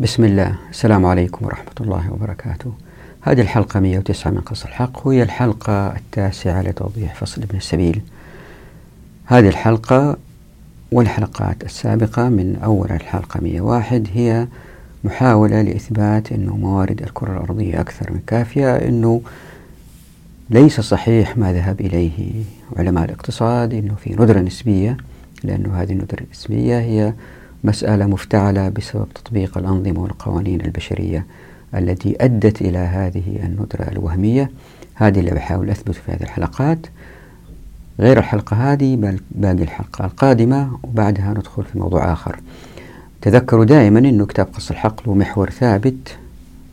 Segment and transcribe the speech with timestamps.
[0.00, 0.54] بسم الله.
[0.70, 2.72] السلام عليكم ورحمة الله وبركاته.
[3.20, 8.02] هذه الحلقة 109 من قص الحق وهي الحلقة التاسعة لتوضيح فصل ابن السبيل.
[9.24, 10.16] هذه الحلقة
[10.92, 14.46] والحلقات السابقة من أول الحلقة 101 هي
[15.04, 19.22] محاولة لإثبات أنه موارد الكرة الأرضية أكثر من كافية أنه
[20.50, 22.32] ليس صحيح ما ذهب إليه
[22.76, 24.96] علماء الاقتصاد أنه في ندرة نسبية
[25.44, 27.12] لأنه هذه الندرة النسبية هي
[27.64, 31.26] مسألة مفتعلة بسبب تطبيق الأنظمة والقوانين البشرية
[31.74, 34.50] التي أدت إلى هذه الندرة الوهمية.
[34.94, 36.78] هذه اللي بحاول أثبت في هذه الحلقات.
[38.00, 42.40] غير الحلقة هذه بل باقي الحلقة القادمة وبعدها ندخل في موضوع آخر.
[43.22, 46.16] تذكروا دائما أنه كتاب قص الحق له محور ثابت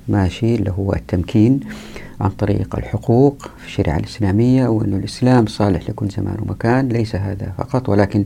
[0.08, 1.60] ماشي اللي هو التمكين
[2.22, 7.90] عن طريق الحقوق في الشريعة الإسلامية وأن الإسلام صالح لكل زمان ومكان ليس هذا فقط
[7.90, 8.26] ولكن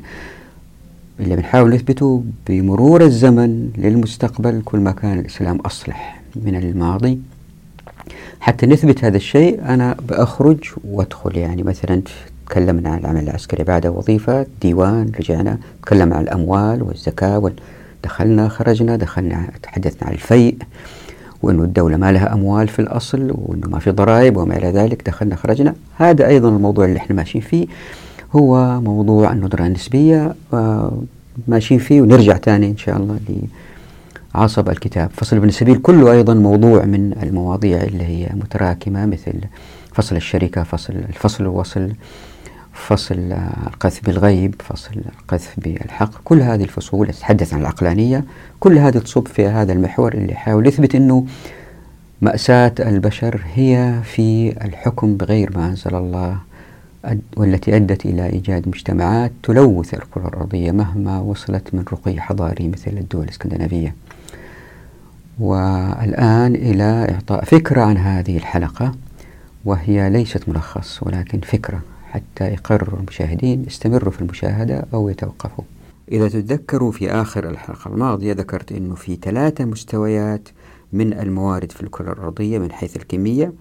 [1.20, 7.20] اللي بنحاول نثبته بمرور الزمن للمستقبل كل ما كان الإسلام أصلح من الماضي.
[8.40, 11.38] حتى نثبت هذا الشيء أنا بأخرج وأدخل.
[11.38, 12.02] يعني مثلا
[12.46, 17.52] تكلمنا عن العمل العسكري بعد وظيفة ديوان رجعنا تكلمنا عن الأموال والزكاة
[18.04, 20.58] دخلنا خرجنا دخلنا تحدثنا عن الفيء
[21.44, 25.36] وأنه الدولة ما لها أموال في الأصل وأنه ما في ضرائب وما إلى ذلك دخلنا
[25.36, 25.76] خرجنا.
[25.98, 27.68] هذا أيضا الموضوع اللي إحنا ماشيين فيه
[28.36, 31.02] هو موضوع الندرة النسبية آه،
[31.48, 33.20] ماشيين فيه ونرجع تاني إن شاء الله
[34.36, 35.10] لعصب الكتاب.
[35.14, 39.34] فصل ابن السبيل كله أيضا موضوع من المواضيع اللي هي متراكمة مثل
[39.94, 41.92] فصل الشركة فصل الفصل الوصل
[42.74, 43.16] فصل
[43.68, 46.12] القذف بالغيب فصل القذف بالحق.
[46.24, 48.24] كل هذه الفصول تتحدث عن العقلانية
[48.60, 51.26] كل هذه تصب في هذا المحور اللي يحاول يثبت أنه
[52.22, 56.38] مأساة البشر هي في الحكم بغير ما أنزل الله
[57.38, 63.24] والتي أدت إلى إيجاد مجتمعات تلوث الكرة الأرضية مهما وصلت من رقي حضاري مثل الدول
[63.24, 63.96] الإسكندنافية.
[65.40, 68.92] والآن إلى إعطاء فكرة عن هذه الحلقة
[69.66, 75.64] وهي ليست ملخص ولكن فكرة حتى يقرروا المشاهدين يستمروا في المشاهدة أو يتوقفوا.
[76.12, 80.50] إذا تتذكروا في آخر الحلقة الماضية ذكرت أنه في ثلاثة مستويات
[80.94, 83.54] من الموارد في الكرة الأرضية من حيث الكمية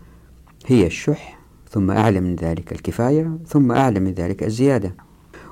[0.66, 1.38] هي الشح
[1.70, 4.94] ثم أعلى من ذلك الكفاية ثم أعلى من ذلك الزيادة.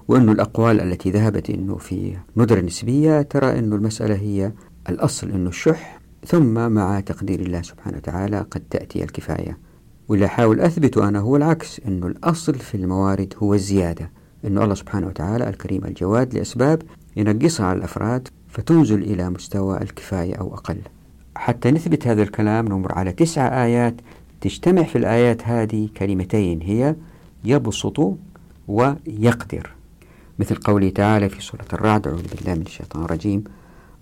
[0.09, 4.53] وأن الأقوال التي ذهبت أنه في ندرة نسبية ترى أن المسألة هي
[4.88, 6.00] الأصل أنه الشح.
[6.27, 9.59] ثم مع تقدير الله سبحانه وتعالى قد تأتي الكفاية.
[10.09, 14.10] واللي أحاول أثبته أنا هو العكس أنه الأصل في الموارد هو الزيادة.
[14.44, 16.83] أنه الله سبحانه وتعالى الكريم الجواد لأسباب
[17.16, 20.78] ينقصها على الأفراد فتنزل إلى مستوى الكفاية أو أقل.
[21.34, 23.94] حتى نثبت هذا الكلام نمر على تسع آيات
[24.47, 26.97] تجتمع في الآيات هذه كلمتين هي
[27.45, 28.17] يبسط
[28.69, 29.71] ويقدر.
[30.39, 33.45] مثل قوله تعالى في سورة الرعد أعوذ بالله من الشيطان الرجيم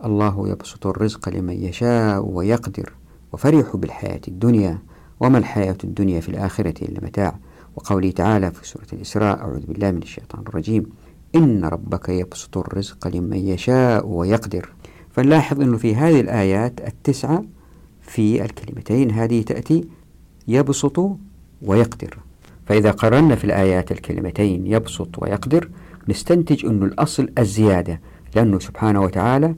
[0.05, 2.93] الله يبسط الرزق لمن يشاء ويقدر
[3.33, 4.79] وفرحوا بالحياة الدنيا
[5.21, 7.39] وما الحياة الدنيا في الآخرة إلا متاع.
[7.77, 10.87] وقوله تعالى في سورة الإسراء أعوذ بالله من الشيطان الرجيم
[11.35, 14.73] إن ربك يبسط الرزق لمن يشاء ويقدر.
[15.11, 17.45] فنلاحظ أنه في هذه الآيات التسعة
[18.03, 19.85] في الكلمتين هذه تأتي
[20.49, 21.11] يبسط
[21.63, 22.19] ويقدر.
[22.67, 25.69] فإذا قررنا في الآيات الكلمتين يبسط ويقدر
[26.09, 28.01] نستنتج أن الأصل الزيادة
[28.37, 29.55] لأنه سبحانه وتعالى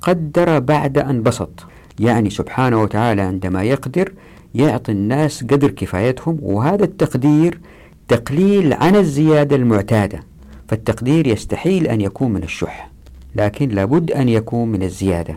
[0.00, 1.66] قدر بعد أن بسط.
[1.98, 4.12] يعني سبحانه وتعالى عندما يقدر
[4.54, 7.60] يعطي الناس قدر كفايتهم وهذا التقدير
[8.08, 10.20] تقليل عن الزيادة المعتادة.
[10.68, 12.90] فالتقدير يستحيل أن يكون من الشح
[13.36, 15.36] لكن لابد أن يكون من الزيادة.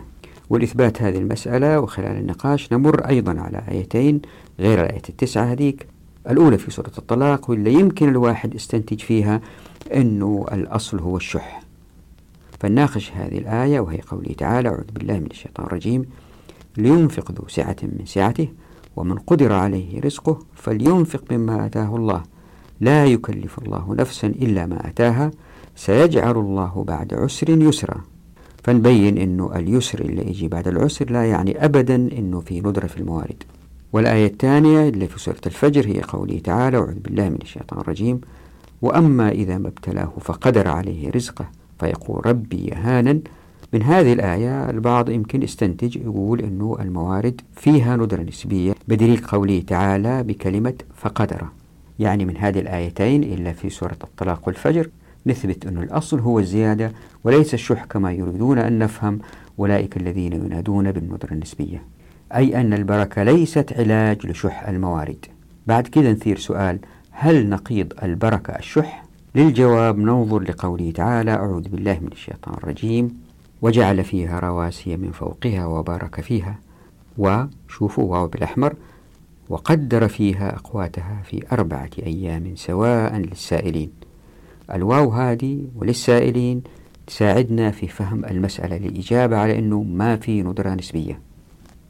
[0.50, 4.22] ولإثبات هذه المسألة وخلال النقاش نمر أيضا على آيتين
[4.60, 5.86] غير الآية التسعة هذيك.
[6.30, 9.40] الأولى في سورة الطلاق واللي يمكن الواحد يستنتج فيها
[9.94, 11.62] أنه الأصل هو الشح.
[12.60, 16.04] فلناقش هذه الآية وهي قوله تعالى أعوذ بالله من الشيطان الرجيم.
[16.76, 18.48] لينفق ذو سعة من سعته
[18.96, 22.22] ومن قدر عليه رزقه فلينفق مما آتاه الله.
[22.80, 25.30] لا يكلف الله نفسا إلا ما أتاها
[25.76, 28.00] سيجعل الله بعد عسر يسرا.
[28.64, 33.42] فنبين أنه اليسر اللي يجي بعد العسر لا يعني أبدا أنه في ندرة في الموارد.
[33.92, 38.20] والآية الثانية اللي في سورة الفجر هي قوله تعالى أعوذ بالله من الشيطان الرجيم
[38.82, 41.48] وأما إذا ما ابتلاه فقدر عليه رزقه
[41.80, 43.20] فيقول ربي يهانا
[43.72, 50.22] من هذه الآية البعض يمكن يستنتج يقول أنه الموارد فيها ندرة نسبية بدليل قوله تعالى
[50.22, 51.44] بكلمة فقدر
[51.98, 54.88] يعني من هذه الآيتين إلا في سورة الطلاق والفجر
[55.26, 56.92] نثبت أن الأصل هو الزيادة
[57.24, 59.18] وليس الشح كما يريدون أن نفهم
[59.58, 61.82] أولئك الذين ينادون بالندرة النسبية
[62.34, 65.26] أي أن البركة ليست علاج لشح الموارد
[65.66, 66.78] بعد كذا نثير سؤال
[67.10, 69.04] هل نقيض البركة الشح؟
[69.34, 73.20] للجواب ننظر لقوله تعالى أعوذ بالله من الشيطان الرجيم
[73.62, 76.58] وجعل فيها رواسي من فوقها وبارك فيها
[77.18, 78.74] وشوفوا واو بالأحمر
[79.48, 83.90] وقدر فيها أقواتها في أربعة أيام سواء للسائلين
[84.72, 86.62] الواو هذه وللسائلين
[87.06, 91.20] تساعدنا في فهم المسألة للإجابة على أنه ما في ندرة نسبية.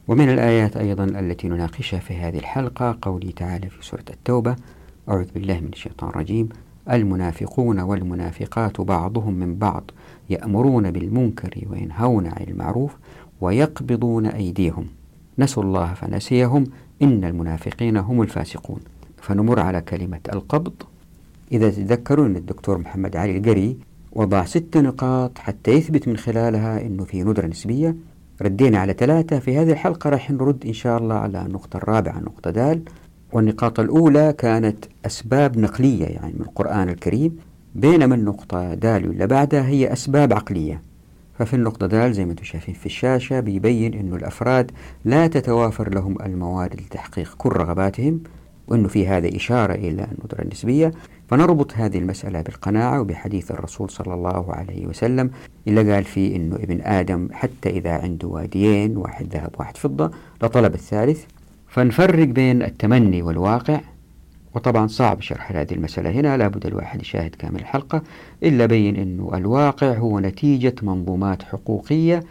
[0.09, 4.57] ومن الآيات أيضا التي نناقشها في هذه الحلقة قوله تعالى في سورة التوبة
[5.09, 6.49] أعوذ بالله من الشيطان الرجيم.
[6.91, 9.91] المنافقون والمنافقات بعضهم من بعض
[10.31, 12.97] يأمرون بالمنكر وينهون عن المعروف
[13.41, 14.87] ويقبضون أيديهم.
[15.39, 16.65] نسوا الله فنسيهم.
[17.03, 18.81] إن المنافقين هم الفاسقون.
[19.17, 20.73] فنمر على كلمة القبض.
[21.53, 23.77] إذا تذكرون الدكتور محمد علي القري
[24.13, 27.97] وضع ست نقاط حتى يثبت من خلالها أنه في ندرة نسبية.
[28.43, 32.51] ردينا على ثلاثة في هذه الحلقة راح نرد إن شاء الله على النقطة الرابعة النقطة
[32.51, 32.83] دال.
[33.33, 37.37] والنقاط الأولى كانت أسباب نقلية يعني من القرآن الكريم.
[37.75, 40.83] بينما النقطة دال اللي بعدها هي أسباب عقلية.
[41.39, 44.71] ففي النقطة دال زي ما أنتم شايفين في الشاشة بيبين أنه الأفراد
[45.05, 48.21] لا تتوافر لهم الموارد لتحقيق كل رغباتهم
[48.69, 50.93] وأنه في هذا إشارة إلى الندرة النسبية.
[51.29, 55.31] فنربط هذه المسألة بالقناعة وبحديث الرسول صلى الله عليه وسلم
[55.69, 60.11] اللي قال فيه أنه ابن آدم حتى إذا عنده واديين واحد ذهب واحد فضة
[60.43, 61.25] لطلب الثالث
[61.69, 63.81] فنفرق بين التمني والواقع.
[64.55, 68.03] وطبعا صعب شرح هذه المسألة هنا لابد الواحد يشاهد كامل الحلقة
[68.43, 72.23] إلا بين أنه الواقع هو نتيجة منظومات حقوقية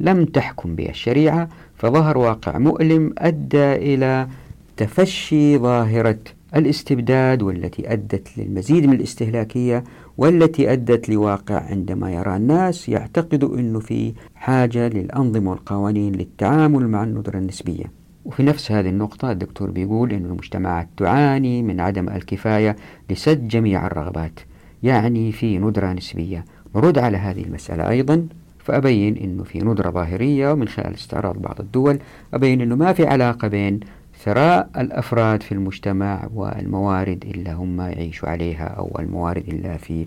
[0.00, 4.28] لم تحكم بها الشريعة فظهر واقع مؤلم أدى إلى
[4.76, 6.18] تفشي ظاهرة
[6.56, 9.84] الاستبداد والتي أدت للمزيد من الاستهلاكية
[10.18, 17.38] والتي أدت لواقع عندما يرى الناس يعتقدوا أنه في حاجة للأنظمة والقوانين للتعامل مع الندرة
[17.38, 17.84] النسبية.
[18.24, 22.76] وفي نفس هذه النقطة الدكتور بيقول أن المجتمعات تعاني من عدم الكفاية
[23.10, 24.40] لسد جميع الرغبات
[24.82, 26.44] يعني في ندرة نسبية.
[26.76, 28.26] نرد على هذه المسألة أيضا
[28.58, 31.98] فأبين أنه في ندرة ظاهرية ومن خلال استعراض بعض الدول
[32.34, 33.80] أبين أنه ما في علاقة بين
[34.24, 40.06] ثراء الأفراد في المجتمع والموارد إلا هم يعيشوا عليها أو الموارد إلا في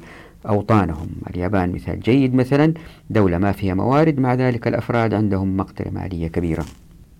[0.49, 1.07] أوطانهم.
[1.29, 2.73] اليابان مثال جيد مثلا
[3.09, 6.65] دولة ما فيها موارد مع ذلك الأفراد عندهم مقدرة مالية كبيرة.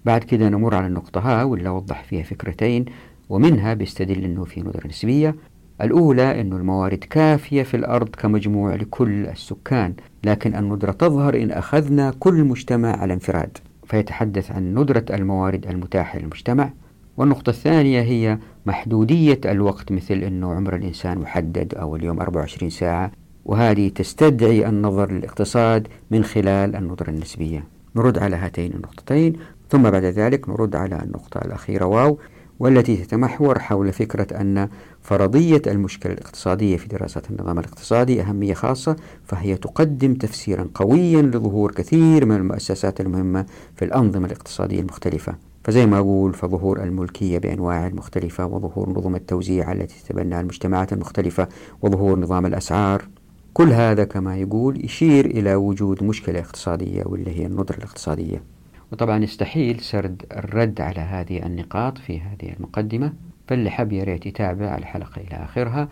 [0.06, 2.86] بعد كده نمر على النقطة ها واللي أوضح فيها فكرتين
[3.30, 5.36] ومنها بيستدل أنه في ندرة نسبية.
[5.82, 9.94] الأولى أن الموارد كافية في الأرض كمجموع لكل السكان
[10.24, 13.58] لكن الندرة تظهر إن أخذنا كل مجتمع على انفراد.
[13.86, 16.70] فيتحدث عن ندرة الموارد المتاحة للمجتمع.
[17.18, 23.12] والنقطة الثانية هي محدودية الوقت مثل أنه عمر الإنسان محدد أو اليوم 24 ساعة
[23.46, 27.64] وهذه تستدعي النظر للاقتصاد من خلال الندرة النسبية.
[27.96, 29.34] نرد على هاتين النقطتين
[29.70, 32.18] ثم بعد ذلك نرد على النقطة الأخيرة واو
[32.60, 34.70] والتي تتمحور حول فكرة أن
[35.02, 42.26] فرضية المشكلة الاقتصادية في دراسة النظام الاقتصادي أهمية خاصة فهي تقدم تفسيرا قويا لظهور كثير
[42.26, 43.46] من المؤسسات المهمة
[43.76, 45.36] في الأنظمة الاقتصادية المختلفة.
[45.66, 51.48] فزي ما أقول فظهور الملكية بأنواعها المختلفة وظهور نظم التوزيع التي تتبناها المجتمعات المختلفة
[51.82, 53.08] وظهور نظام الأسعار.
[53.54, 58.44] كل هذا كما يقول يشير إلى وجود مشكلة اقتصادية واللي هي الندرة الاقتصادية.
[58.92, 63.14] وطبعا يستحيل سرد الرد على هذه النقاط في هذه المقدمة
[63.48, 65.90] فاللي حب يريت يتابع الحلقة إلى آخرها.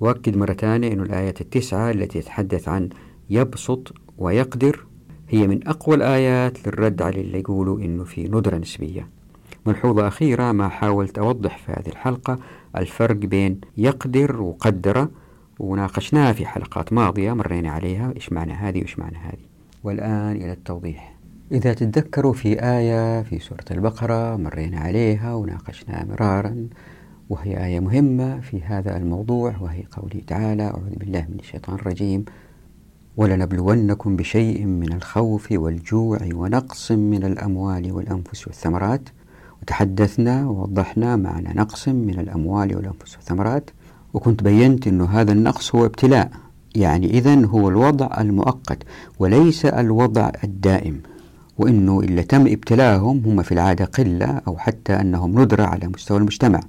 [0.00, 2.88] وأكد مرة ثانية أن الآية التسعة التي تتحدث عن
[3.30, 4.86] يبسط ويقدر
[5.34, 9.08] هي من أقوى الآيات للرد على اللي يقولوا إنه في ندرة نسبية.
[9.66, 12.38] ملحوظة أخيرة ما حاولت أوضح في هذه الحلقة
[12.76, 15.08] الفرق بين يقدر وقدر
[15.58, 19.44] وناقشناها في حلقات ماضية مرينا عليها إيش معنى هذه وإيش معنى هذه.
[19.84, 21.14] والآن إلى التوضيح.
[21.52, 26.68] إذا تتذكروا في آية في سورة البقرة مرينا عليها وناقشناها مرارا
[27.30, 32.24] وهي آية مهمة في هذا الموضوع وهي قوله تعالى أعوذ بالله من الشيطان الرجيم.
[33.16, 39.08] ولنبلونكم بشيء من الخوف والجوع ونقص من الأموال والأنفس والثمرات.
[39.62, 43.70] وتحدثنا ووضحنا معنى نقص من الأموال والأنفس والثمرات.
[44.14, 46.30] وكنت بينت أنه هذا النقص هو ابتلاء
[46.74, 48.82] يعني إذا هو الوضع المؤقت
[49.18, 51.00] وليس الوضع الدائم.
[51.58, 56.60] وأنه اللي تم ابتلاهم هم في العادة قلة أو حتى أنهم ندرة على مستوى المجتمع.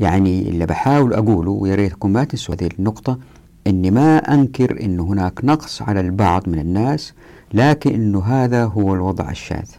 [0.00, 3.18] يعني اللي بحاول أقوله ويا ريتكم ما تنسوا هذه النقطة.
[3.66, 7.12] أني ما أنكر أن هناك نقص على البعض من الناس
[7.54, 9.70] لكن أنه هذا هو الوضع الشاذ.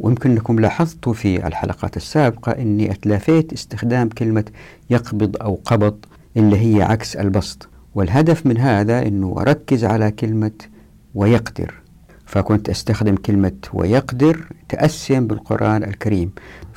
[0.00, 4.44] ويمكن أنكم لاحظتوا في الحلقات السابقة أني أتلافيت استخدام كلمة
[4.90, 6.04] يقبض أو قبض
[6.36, 7.68] اللي هي عكس البسط.
[7.94, 10.50] والهدف من هذا أنه أركز على كلمة
[11.14, 11.74] ويقدر.
[12.26, 16.30] فكنت أستخدم كلمة ويقدر تأسيا بالقرآن الكريم.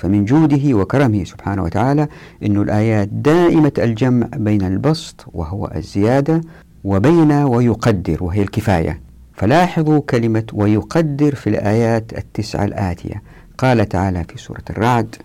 [0.04, 2.08] فمن جوده وكرمه سبحانه وتعالى
[2.46, 6.42] أن الآيات دائمة الجمع بين البسط وهو الزيادة
[6.84, 9.02] وبين ويقدر وهي الكفاية.
[9.34, 13.24] فلاحظوا كلمة ويقدر في الآيات التسعة الآتية.
[13.58, 15.16] قال تعالى في سورة الرعد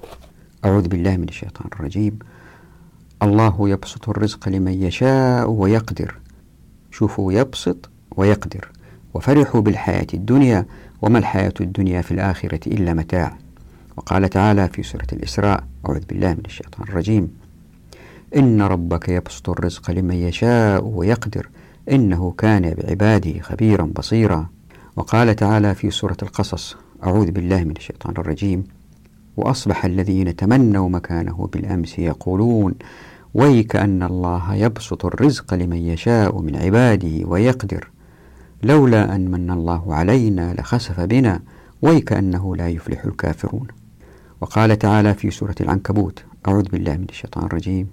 [0.65, 2.19] أعوذ بالله من الشيطان الرجيم.
[3.23, 6.15] الله يبسط الرزق لمن يشاء ويقدر.
[6.91, 8.69] شوفوا يبسط ويقدر.
[9.15, 10.67] وفرحوا بالحياة الدنيا
[11.03, 13.37] وما الحياة الدنيا في الآخرة إلا متاع.
[13.99, 17.31] وقال تعالى في سورة الإسراء أعوذ بالله من الشيطان الرجيم.
[18.37, 21.49] إن ربك يبسط الرزق لمن يشاء ويقدر
[21.91, 24.47] إنه كان بعباده خبيرا بصيرا.
[24.97, 28.65] وقال تعالى في سورة القصص أعوذ بالله من الشيطان الرجيم.
[29.37, 32.75] وأصبح الذين تمنوا مكانه بالأمس يقولون
[33.35, 37.91] ويك أن الله يبسط الرزق لمن يشاء من عباده ويقدر.
[38.63, 41.41] لولا أن من الله علينا لخسف بنا
[41.83, 43.67] ويك أنه لا يفلح الكافرون.
[44.41, 47.87] وقال تعالى في سورة العنكبوت أعوذ بالله من الشيطان الرجيم.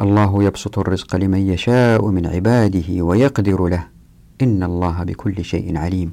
[0.00, 3.86] الله يبسط الرزق لمن يشاء من عباده ويقدر له.
[4.42, 6.12] إن الله بكل شيء عليم.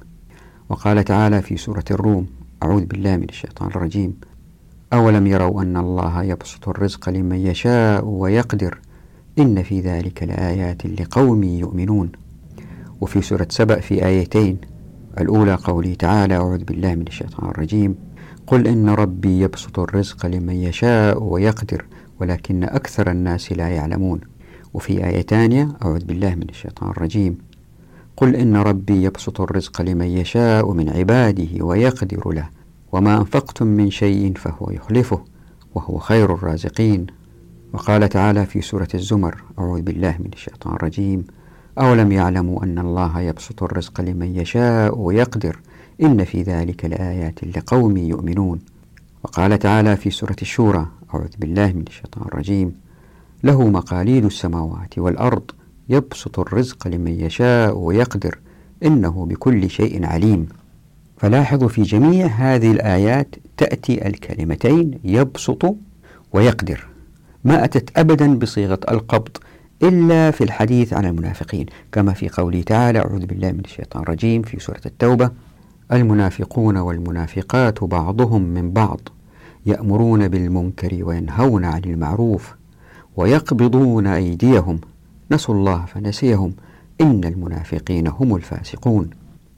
[0.70, 2.27] وقال تعالى في سورة الروم
[2.63, 4.13] أعوذ بالله من الشيطان الرجيم.
[4.93, 8.79] أولم يروا أن الله يبسط الرزق لمن يشاء ويقدر؟
[9.39, 12.12] إن في ذلك لآيات لقوم يؤمنون.
[13.01, 14.58] وفي سورة سبأ في آيتين
[15.17, 18.10] الأولى قوله تعالى أعوذ بالله من الشيطان الرجيم.
[18.51, 21.86] قل إن ربي يبسط الرزق لمن يشاء ويقدر
[22.20, 24.22] ولكن أكثر الناس لا يعلمون.
[24.74, 27.38] وفي آية ثانية أعوذ بالله من الشيطان الرجيم.
[28.17, 32.50] قل إن ربي يبسط الرزق لمن يشاء من عباده ويقدر له
[32.91, 35.24] وما أنفقتم من شيء فهو يخلفه
[35.75, 37.08] وهو خير الرازقين.
[37.74, 41.24] وقال تعالى في سورة الزمر أعوذ بالله من الشيطان الرجيم.
[41.79, 45.60] أولم يعلموا أن الله يبسط الرزق لمن يشاء ويقدر
[46.01, 48.60] إن في ذلك لآيات لقوم يؤمنون.
[49.24, 52.75] وقال تعالى في سورة الشورى أعوذ بالله من الشيطان الرجيم.
[53.43, 55.51] له مقاليد السماوات والأرض
[55.89, 58.39] يبسط الرزق لمن يشاء ويقدر
[58.84, 60.48] إنه بكل شيء عليم.
[61.17, 65.75] فلاحظوا في جميع هذه الآيات تأتي الكلمتين يبسط
[66.34, 66.88] ويقدر.
[67.43, 69.38] ما أتت أبدا بصيغة القبض
[69.84, 74.60] إلا في الحديث عن المنافقين كما في قوله تعالى أعوذ بالله من الشيطان الرجيم في
[74.60, 75.31] سورة التوبة
[75.93, 79.00] المنافقون والمنافقات بعضهم من بعض
[79.65, 82.55] يأمرون بالمنكر وينهون عن المعروف
[83.17, 84.79] ويقبضون أيديهم.
[85.31, 86.53] نسوا الله فنسيهم
[87.01, 89.10] إن المنافقين هم الفاسقون.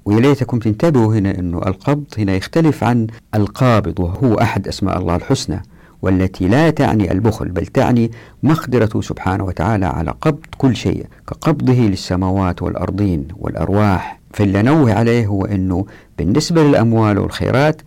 [0.06, 5.62] وليتكم تنتبهوا هنا أنه القبض هنا يختلف عن القابض وهو أحد أسماء الله الحسنى
[6.02, 8.12] والتي لا تعني البخل بل تعني
[8.44, 14.23] مقدرته سبحانه وتعالى على قبض كل شيء كقبضه للسماوات والأرضين والأرواح.
[14.34, 15.86] فاللي نوه عليه هو أنه
[16.18, 17.82] بالنسبة للأموال والخيرات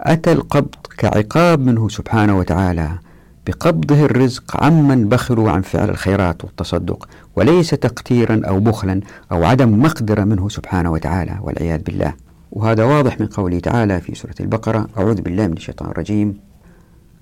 [0.00, 2.98] أتى القبض كعقاب منه سبحانه وتعالى
[3.46, 9.00] بقبضه الرزق عمن بخلوا عن فعل الخيرات والتصدق وليس تقتيرا أو بخلا
[9.32, 12.14] أو عدم مقدرة منه سبحانه وتعالى والعياذ بالله.
[12.52, 16.40] وهذا واضح من قوله تعالى في سورة البقرة أعوذ بالله من الشيطان الرجيم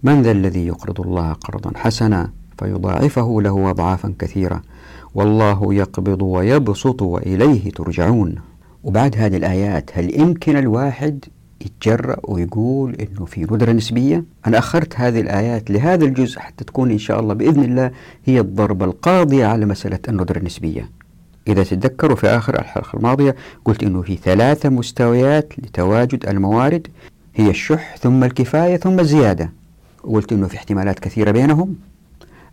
[0.03, 4.63] من ذا الذي يقرض الله قرضا حسنا فيضاعفه له أضعافا كثيرة
[5.17, 8.35] والله يقبض ويبسط وإليه ترجعون.
[8.85, 11.25] وبعد هذه الآيات هل يمكن الواحد
[11.61, 16.99] يتجرأ ويقول إنه في ندرة نسبية؟ أنا أخرت هذه الآيات لهذا الجزء حتى تكون إن
[16.99, 17.91] شاء الله بإذن الله
[18.25, 20.91] هي الضربة القاضية على مسألة الندرة النسبية.
[21.49, 26.87] إذا تتذكروا في آخر الحلقة الماضية قلت أنه في ثلاثة مستويات لتواجد الموارد
[27.35, 29.53] هي الشح ثم الكفاية ثم الزيادة.
[30.03, 31.77] قلت أنه في احتمالات كثيرة بينهم.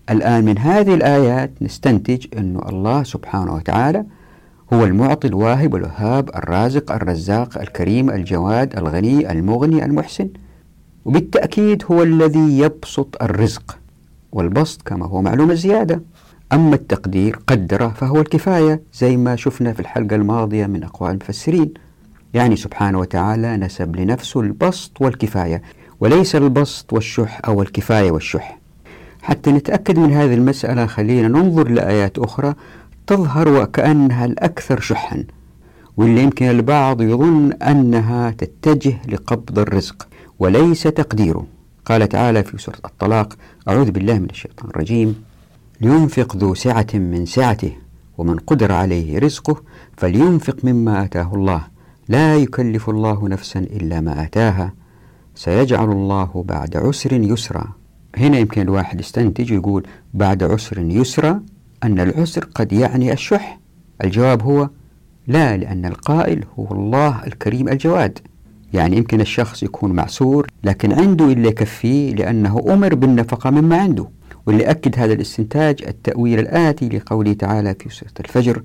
[0.10, 4.06] الآن من هذه الآيات نستنتج أنه الله سبحانه وتعالى
[4.74, 10.30] هو المعطي الواهب الوهاب الرازق الرزاق الكريم الجواد الغني المغني المحسن.
[11.06, 13.78] وبالتأكيد هو الذي يبسط الرزق
[14.32, 16.02] والبسط كما هو معلوم الزيادة.
[16.54, 21.74] أما التقدير قدره فهو الكفاية زي ما شفنا في الحلقة الماضية من أقوال المفسرين.
[22.34, 25.62] يعني سبحانه وتعالى نسب لنفسه البسط والكفاية
[26.00, 28.62] وليس البسط والشح أو الكفاية والشح.
[29.24, 32.53] حتى نتأكد من هذه المسألة خلينا ننظر لآيات أخرى
[33.08, 35.24] تظهر وكأنها الأكثر شحا
[35.98, 40.08] واللي يمكن البعض يظن أنها تتجه لقبض الرزق
[40.39, 41.46] وليس تقديره.
[41.86, 43.34] قال تعالى في سورة الطلاق
[43.68, 45.24] أعوذ بالله من الشيطان الرجيم
[45.82, 47.72] لينفق ذو سعة من سعته
[48.18, 49.62] ومن قدر عليه رزقه
[49.98, 51.62] فلينفق مما آتاه الله.
[52.10, 54.74] لا يكلف الله نفسا إلا ما آتاها
[55.36, 57.83] سيجعل الله بعد عسر يسرا.
[58.17, 61.43] هنا يمكن الواحد يستنتج ويقول بعد عسر يسرا
[61.84, 63.60] أن العسر قد يعني الشح.
[64.03, 64.70] الجواب هو
[65.27, 68.20] لا لأن القائل هو الله الكريم الجواد.
[68.74, 74.08] يعني يمكن الشخص يكون معسور لكن عنده اللي يكفيه لأنه أمر بالنفقة مما عنده.
[74.46, 78.63] واللي أكد هذا الاستنتاج التأويل الآتي لقوله تعالى في سورة الفجر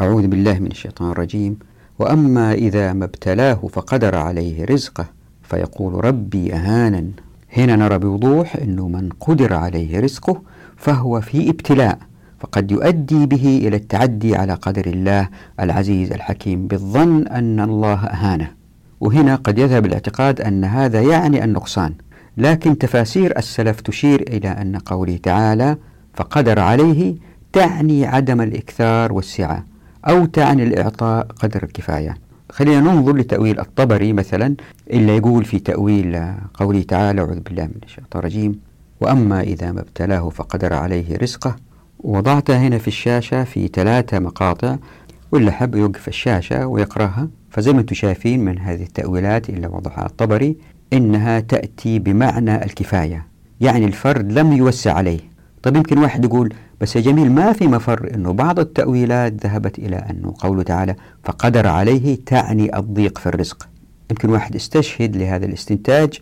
[0.00, 1.58] أعوذ بالله من الشيطان الرجيم
[1.98, 5.06] وأما إذا ما ابتلاه فقدر عليه رزقه
[5.42, 7.06] فيقول ربي أهانا
[7.56, 10.42] هنا نرى بوضوح أنه من قدر عليه رزقه
[10.76, 11.98] فهو في ابتلاء
[12.40, 15.28] فقد يؤدي به إلى التعدي على قدر الله
[15.60, 18.50] العزيز الحكيم بالظن أن الله أهانه.
[19.00, 21.94] وهنا قد يذهب الاعتقاد أن هذا يعني النقصان.
[22.36, 25.76] لكن تفاسير السلف تشير إلى أن قوله تعالى
[26.14, 27.14] فقدر عليه
[27.52, 29.64] تعني عدم الإكثار والسعة
[30.08, 32.25] أو تعني الإعطاء قدر الكفاية.
[32.50, 34.54] خلينا ننظر لتأويل الطبري مثلا
[34.90, 36.22] إلا يقول في تأويل
[36.54, 38.60] قوله تعالى أعوذ بالله من الشيطان الرجيم
[39.00, 41.56] وأما إذا ما ابتلاه فقدر عليه رزقه
[42.00, 44.76] وضعتها هنا في الشاشة في ثلاثة مقاطع
[45.32, 47.28] واللي حب يوقف الشاشة ويقرأها.
[47.50, 50.56] فزي ما أنتم شايفين من هذه التأويلات اللي وضعها الطبري
[50.92, 53.26] إنها تأتي بمعنى الكفاية
[53.60, 55.20] يعني الفرد لم يوسع عليه.
[55.62, 59.96] طيب يمكن واحد يقول بس يا جميل ما في مفر أنه بعض التأويلات ذهبت إلى
[59.96, 63.68] أنه قوله تعالى فقدر عليه تعني الضيق في الرزق.
[64.10, 66.20] يمكن واحد استشهد لهذا الاستنتاج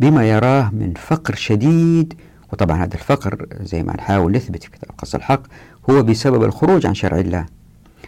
[0.00, 2.14] بما يراه من فقر شديد
[2.52, 5.42] وطبعا هذا الفقر زي ما نحاول نثبت في كتاب قص الحق
[5.90, 7.46] هو بسبب الخروج عن شرع الله.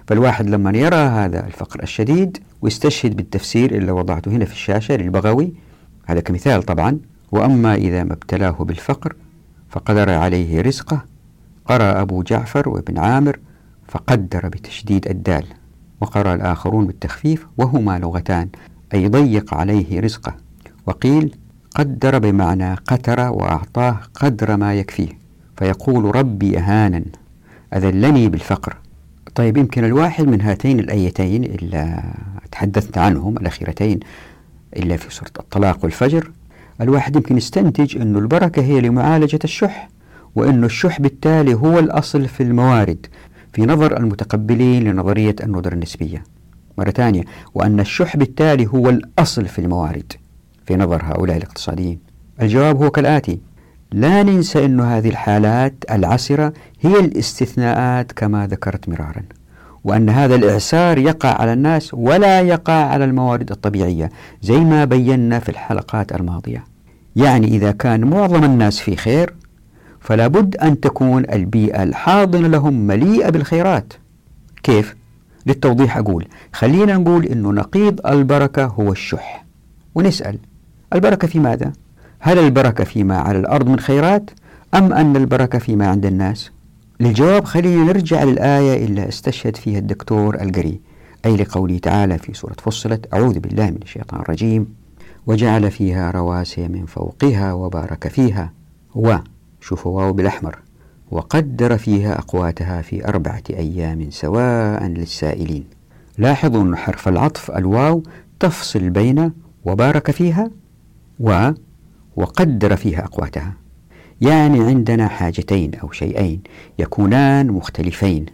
[0.06, 5.54] فالواحد لما يرى هذا الفقر الشديد ويستشهد بالتفسير اللي وضعته هنا في الشاشة للبغوي
[6.06, 6.98] هذا كمثال طبعا.
[7.32, 9.16] وأما إذا ما ابتلاه بالفقر
[9.68, 11.04] فقدر عليه رزقه
[11.68, 13.38] قرأ أبو جعفر وابن عامر
[13.88, 15.44] فقدر بتشديد الدال
[16.00, 18.48] وقرأ الآخرون بالتخفيف وهما لغتان
[18.94, 20.34] أي ضيق عليه رزقه.
[20.86, 21.34] وقيل
[21.74, 25.08] قدر بمعنى قتر وأعطاه قدر ما يكفيه.
[25.56, 27.04] فيقول ربي أهانا
[27.74, 28.76] أذلني بالفقر.
[29.34, 32.02] طيب يمكن الواحد من هاتين الآيتين اللي
[32.52, 34.00] تحدثت عنهم الأخيرتين
[34.76, 36.30] إلا في سورة الطلاق والفجر
[36.80, 39.88] الواحد يمكن يستنتج أن البركة هي لمعالجة الشح.
[40.38, 43.06] وأن الشح بالتالي هو الأصل في الموارد
[43.52, 46.24] في نظر المتقبلين لنظرية الندرة النسبية.
[46.78, 47.22] مرة ثانية
[47.54, 50.12] وأن الشح بالتالي هو الأصل في الموارد
[50.66, 51.98] في نظر هؤلاء الاقتصاديين.
[52.42, 53.40] الجواب هو كالآتي
[53.92, 59.22] لا ننسى أن هذه الحالات العسرة هي الاستثناءات كما ذكرت مرارا
[59.84, 64.10] وأن هذا الإعسار يقع على الناس ولا يقع على الموارد الطبيعية
[64.42, 66.64] زي ما بينا في الحلقات الماضية.
[67.16, 69.34] يعني إذا كان معظم الناس في خير
[70.08, 73.92] فلا بد أن تكون البيئة الحاضنة لهم مليئة بالخيرات
[74.62, 74.96] كيف؟
[75.46, 79.44] للتوضيح أقول خلينا نقول أنه نقيض البركة هو الشح
[79.94, 80.38] ونسأل
[80.92, 81.72] البركة في ماذا؟
[82.18, 84.30] هل البركة فيما على الأرض من خيرات
[84.74, 86.50] أم أن البركة فيما عند الناس؟
[87.00, 90.80] للجواب خلينا نرجع للآية اللي استشهد فيها الدكتور القري
[91.26, 94.74] أي لقوله تعالى في سورة فصلت أعوذ بالله من الشيطان الرجيم
[95.26, 98.52] وجعل فيها رواسي من فوقها وبارك فيها
[98.94, 99.16] و
[99.68, 100.58] شوفوا واو بالأحمر
[101.10, 105.64] وقدر فيها أقواتها في أربعة أيام سواء للسائلين.
[106.18, 108.02] لاحظوا حرف العطف الواو
[108.40, 109.32] تفصل بين
[109.64, 110.50] وبارك فيها
[111.20, 111.50] و
[112.16, 113.52] وقدر فيها أقواتها.
[114.20, 116.40] يعني عندنا حاجتين أو شيئين
[116.78, 118.26] يكونان مختلفين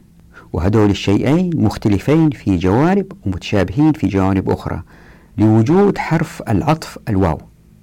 [0.52, 4.82] وهدول الشيئين مختلفين في جوانب ومتشابهين في جوانب أخرى
[5.38, 7.38] لوجود حرف العطف الواو.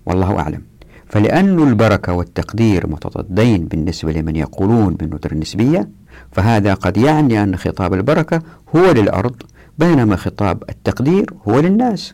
[0.06, 0.70] والله أعلم.
[1.12, 5.89] فلأن البركة والتقدير متضادين بالنسبة لمن يقولون بالندرة النسبية
[6.32, 8.41] فهذا قد يعني أن خطاب البركة
[8.76, 9.36] هو للأرض
[9.78, 12.13] بينما خطاب التقدير هو للناس.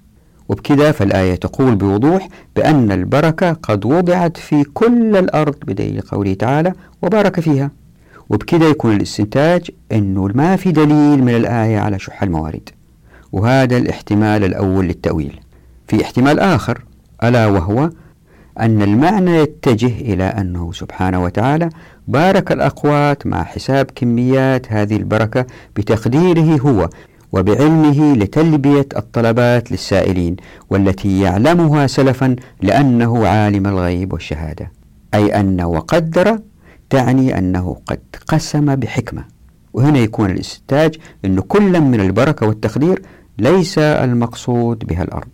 [0.50, 7.40] وبكذا فالآية تقول بوضوح بأن البركة قد وضعت في كل الأرض بدليل قوله تعالى وبارك
[7.40, 7.72] فيها
[8.30, 12.70] وبكذا يكون الاستنتاج أنه ما في دليل من الآية على شح الموارد.
[13.32, 15.40] وهذا الاحتمال الأول للتأويل.
[15.88, 16.82] في احتمال آخر
[17.24, 17.90] ألا وهو
[18.60, 21.70] أن المعنى يتجه إلى أنه سبحانه وتعالى
[22.08, 26.90] بارك الأقوات مع حساب كميات هذه البركة بتقديره هو
[27.32, 30.36] وبعلمه لتلبية الطلبات للسائلين
[30.70, 34.72] والتي يعلمها سلفا لأنه عالم الغيب والشهادة.
[35.14, 36.40] أي أن وقدر
[36.90, 39.24] تعني أنه قد قسم بحكمة.
[39.74, 43.02] وهنا يكون الاستنتاج أن كل من البركة والتقدير
[43.38, 45.30] ليس المقصود بها الأرض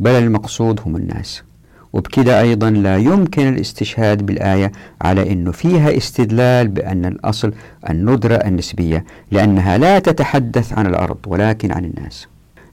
[0.00, 1.42] بل المقصود هم الناس.
[1.92, 4.72] وبكذا أيضا لا يمكن الاستشهاد بالآية
[5.02, 7.52] على أنه فيها استدلال بأن الأصل
[7.90, 12.26] الندرة النسبية لأنها لا تتحدث عن الأرض ولكن عن الناس.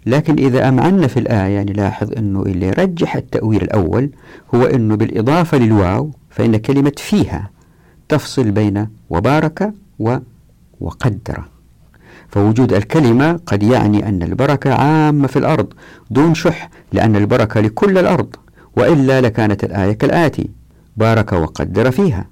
[0.06, 4.10] لكن إذا أمعنا في الآية نلاحظ أنه اللي رجح التأويل الأول
[4.56, 7.49] هو أنه بالإضافة للواو فإن كلمة فيها
[8.10, 10.17] تفصل بين وبارك و
[10.82, 11.43] وقدر.
[12.30, 15.67] فوجود الكلمة قد يعني أن البركة عامة في الأرض
[16.10, 18.36] دون شح لأن البركة لكل الأرض.
[18.77, 20.49] وإلا لكانت الآية كالآتي.
[20.97, 22.25] بارك وقدر فيها.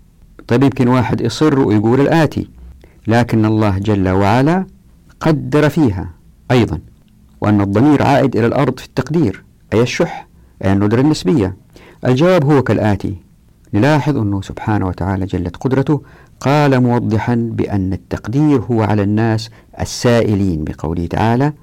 [0.47, 2.49] طيب يمكن واحد يصر ويقول الآتي.
[3.07, 4.65] لكن الله جل وعلا
[5.19, 6.09] قدر فيها
[6.51, 6.79] أيضا.
[7.41, 9.43] وأن الضمير عائد إلى الأرض في التقدير.
[9.73, 10.27] أي الشح
[10.63, 11.55] أي الندرة النسبية.
[12.05, 13.15] الجواب هو كالآتي.
[13.73, 16.01] نلاحظ أنه سبحانه وتعالى جلت قدرته.
[16.39, 19.49] قال موضحا بأن التقدير هو على الناس
[19.81, 21.53] السائلين بقوله تعالى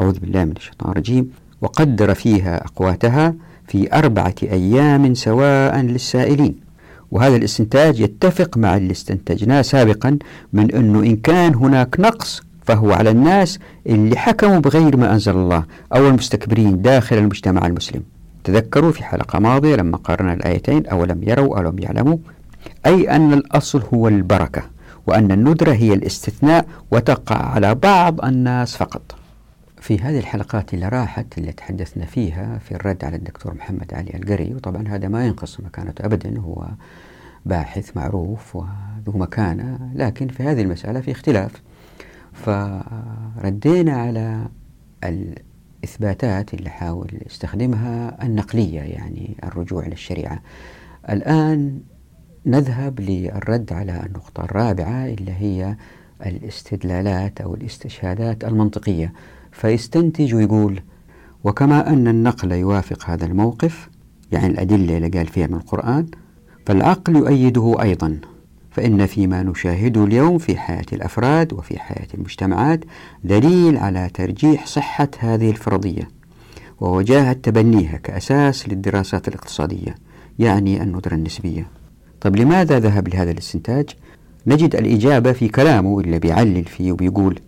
[0.00, 1.30] أعوذ بالله من الشيطان الرجيم.
[1.60, 3.34] وقدر فيها أقواتها.
[3.68, 6.54] في أربعة أيام سواء للسائلين.
[7.10, 10.18] وهذا الاستنتاج يتفق مع اللي استنتجناه سابقا
[10.52, 15.64] من أنه إن كان هناك نقص فهو على الناس اللي حكموا بغير ما أنزل الله
[15.94, 18.02] أو المستكبرين داخل المجتمع المسلم.
[18.44, 22.16] تذكروا في حلقة ماضية لما قارنا الآيتين أو لم يروا أو لم يعلموا؟
[22.86, 24.62] أي أن الأصل هو البركة
[25.06, 29.14] وأن الندرة هي الاستثناء وتقع على بعض الناس فقط.
[29.86, 34.54] في هذه الحلقات اللي راحت اللي تحدثنا فيها في الرد على الدكتور محمد علي القري
[34.54, 36.68] وطبعا هذا ما ينقص مكانته أبدا هو
[37.46, 41.62] باحث معروف وذو مكانة لكن في هذه المسألة في اختلاف.
[42.32, 44.48] فردينا على
[45.04, 50.42] الإثباتات اللي حاول يستخدمها النقلية يعني الرجوع للشريعة
[51.10, 51.80] الآن
[52.46, 55.76] نذهب للرد على النقطة الرابعة اللي هي
[56.26, 59.12] الاستدلالات أو الاستشهادات المنطقية.
[59.56, 60.80] فيستنتج ويقول
[61.44, 63.88] وكما أن النقل يوافق هذا الموقف
[64.32, 66.06] يعني الأدلة اللي قال فيها من القرآن
[66.66, 68.20] فالعقل يؤيده أيضا
[68.70, 72.80] فإن فيما نشاهده اليوم في حياة الأفراد وفي حياة المجتمعات
[73.24, 76.08] دليل على ترجيح صحة هذه الفرضية
[76.80, 79.94] ووجاهة تبنيها كأساس للدراسات الاقتصادية
[80.38, 81.66] يعني الندرة النسبية
[82.20, 83.90] طيب لماذا ذهب لهذا الاستنتاج؟
[84.46, 87.38] نجد الإجابة في كلامه اللي بيعلل فيه وبيقول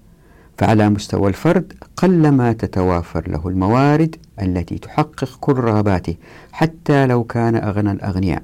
[0.58, 6.16] فعلى مستوى الفرد قلما تتوافر له الموارد التي تحقق كل رغباته
[6.52, 8.42] حتى لو كان أغنى الأغنياء.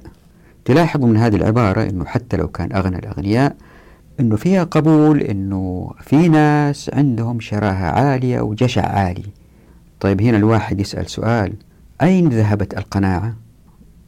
[0.65, 3.55] تلاحظ من هذه العبارة أنه حتى لو كان أغنى الأغنياء
[4.19, 9.25] أنه فيها قبول أنه في ناس عندهم شراهة عالية وجشع عالي.
[9.99, 11.53] طيب هنا الواحد يسأل سؤال
[12.01, 13.35] أين ذهبت القناعة؟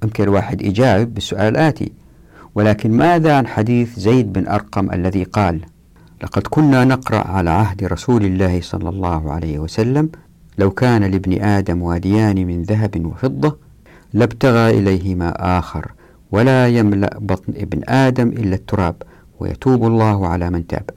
[0.04, 1.92] يمكن الواحد يجاوب بالسؤال الآتي
[2.56, 5.62] ولكن ماذا عن حديث زيد بن أرقم الذي قال
[6.24, 10.10] لقد كنا نقرأ على عهد رسول الله صلى الله عليه وسلم
[10.58, 13.58] لو كان لابن آدم واديان من ذهب وفضة
[14.14, 15.92] لابتغى إليهما آخر
[16.32, 18.96] ولا يملأ بطن ابن آدم إلا التراب
[19.40, 20.90] ويتوب الله على من تاب.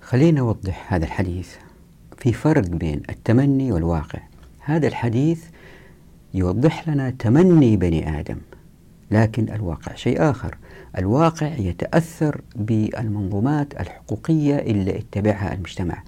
[0.00, 1.48] خلينا نوضح هذا الحديث
[2.18, 4.18] في فرق بين التمني والواقع.
[4.60, 5.44] هذا الحديث
[6.34, 8.36] يوضح لنا تمني بني آدم
[9.10, 10.56] لكن الواقع شيء آخر.
[10.98, 16.02] الواقع يتأثر بالمنظومات الحقوقية اللي اتبعها المجتمع.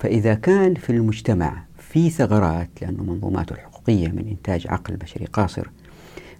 [0.00, 5.70] فإذا كان في المجتمع في ثغرات لأن منظوماته الحقوقية من إنتاج عقل بشري قاصر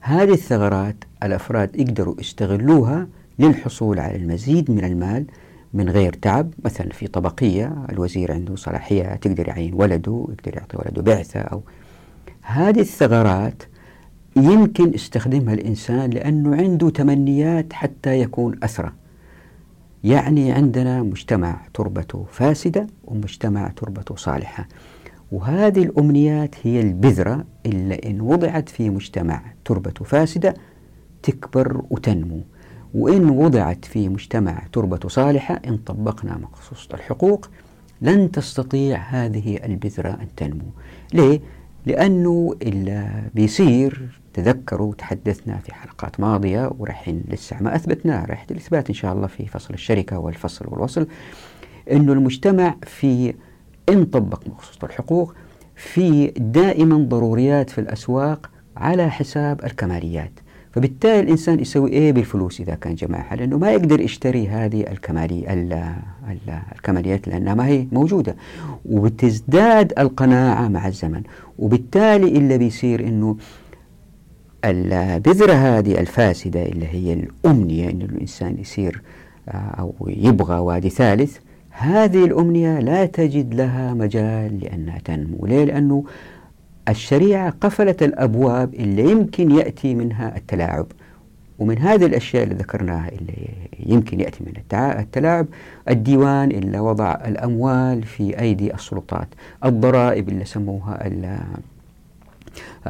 [0.00, 3.06] هذه الثغرات الأفراد يقدروا يستغلوها
[3.38, 5.26] للحصول على المزيد من المال
[5.74, 6.52] من غير تعب.
[6.64, 11.62] مثلا في طبقية الوزير عنده صلاحية تقدر يعين ولده يقدر يعطي ولده بعثة أو
[12.42, 13.62] هذه الثغرات
[14.36, 18.92] يمكن استخدمها الإنسان لأنه عنده تمنيات حتى يكون أسرى.
[20.04, 24.68] يعني عندنا مجتمع تربته فاسدة ومجتمع تربته صالحة.
[25.32, 30.54] وهذه الأمنيات هي البذرة اللي إن وضعت في مجتمع تربته فاسدة
[31.22, 32.40] تكبر وتنمو.
[32.94, 37.50] وإن وضعت في مجتمع تربته صالحة إن طبقنا مقصوصة الحقوق
[38.02, 40.66] لن تستطيع هذه البذرة أن تنمو.
[41.12, 41.40] ليه؟
[41.86, 48.94] لأنه اللي بيصير تذكروا تحدثنا في حلقات ماضية ورحين لسه ما أثبتناه رح الإثبات إن
[48.94, 51.06] شاء الله في فصل الشركة والفصل والوصل
[51.92, 53.34] أنه المجتمع في
[53.88, 55.34] إن طبق مخصوص الحقوق
[55.76, 60.32] في دائما ضروريات في الأسواق على حساب الكماليات.
[60.72, 65.66] فبالتالي الإنسان يسوي إيه بالفلوس إذا كان جمعها لأنه ما يقدر يشتري هذه الكمالي
[66.72, 68.36] الكماليات لأنها ما هي موجودة.
[68.84, 71.22] وبتزداد القناعة مع الزمن.
[71.58, 73.36] وبالتالي اللي بيصير إنه
[74.64, 79.02] البذرة هذه الفاسدة اللي هي الأمنية إن الإنسان يصير
[79.48, 81.38] آه، أو يبغى وادي ثالث
[81.70, 86.04] هذه الأمنية لا تجد لها مجال لأنها تنمو ليه؟ لأنه
[86.88, 90.86] الشريعة قفلت الأبواب اللي يمكن يأتي منها التلاعب
[91.58, 93.48] ومن هذه الأشياء اللي ذكرناها اللي
[93.86, 94.52] يمكن يأتي من
[95.00, 95.46] التلاعب
[95.88, 99.28] الديوان اللي وضع الأموال في أيدي السلطات
[99.64, 101.06] الضرائب اللي سموها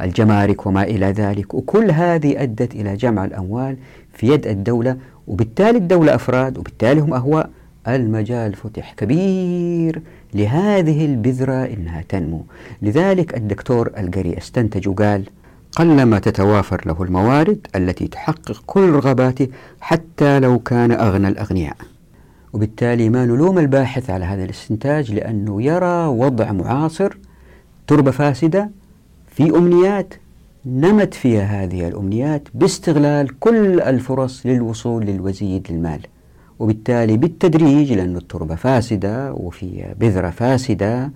[0.01, 1.53] الجمارك وما إلى ذلك.
[1.53, 3.77] وكل هذه أدت إلى جمع الأموال
[4.13, 4.97] في يد الدولة
[5.27, 7.49] وبالتالي الدولة أفراد وبالتالي هم أهواء.
[7.87, 10.01] المجال فتح كبير
[10.33, 12.45] لهذه البذرة إنها تنمو.
[12.81, 15.23] لذلك الدكتور القري أستنتج وقال
[15.71, 19.47] قلما تتوافر له الموارد التي تحقق كل رغباته
[19.81, 21.75] حتى لو كان أغنى الأغنياء.
[22.53, 27.17] وبالتالي ما نلوم الباحث على هذا الاستنتاج لأنه يرى وضع معاصر
[27.87, 28.69] تربة فاسدة
[29.35, 30.13] في أمنيات
[30.65, 35.99] نمت فيها هذه الأمنيات باستغلال كل الفرص للوصول للوزيد للمال.
[36.59, 41.11] وبالتالي بالتدريج لأن التربة فاسدة وفي بذرة فاسدة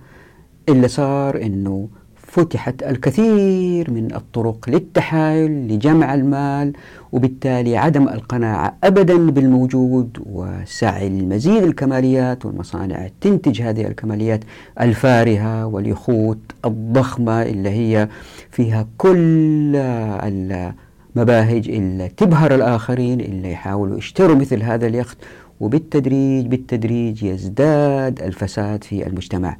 [0.68, 1.88] اللي صار أنه
[2.30, 6.72] فتحت الكثير من الطرق للتحايل لجمع المال
[7.12, 14.40] وبالتالي عدم القناعة أبدا بالموجود وسعي المزيد الكماليات والمصانع تنتج هذه الكماليات
[14.80, 18.08] الفارهة واليخوت الضخمة اللي هي
[18.50, 25.18] فيها كل المباهج اللي تبهر الآخرين اللي يحاولوا يشتروا مثل هذا اليخت
[25.60, 29.56] وبالتدريج بالتدريج يزداد الفساد في المجتمع.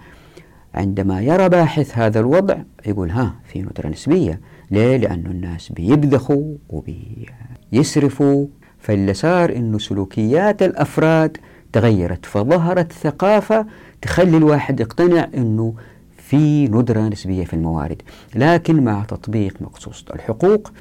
[0.75, 2.57] عندما يرى باحث هذا الوضع
[2.87, 4.41] يقول ها في ندرة نسبية.
[4.71, 8.47] ليه؟ لأنه الناس بيبذخوا وبيسرفوا.
[8.79, 11.37] فاللي صار أنه سلوكيات الأفراد
[11.73, 13.67] تغيرت فظهرت ثقافة
[14.03, 15.75] تخلي الواحد يقتنع أنه
[16.17, 18.03] في ندرة نسبية في الموارد.
[18.35, 20.73] لكن مع تطبيق مقصوصة الحقوق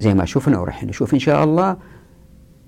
[0.00, 1.76] زي ما شفنا ورح نشوف إن شاء الله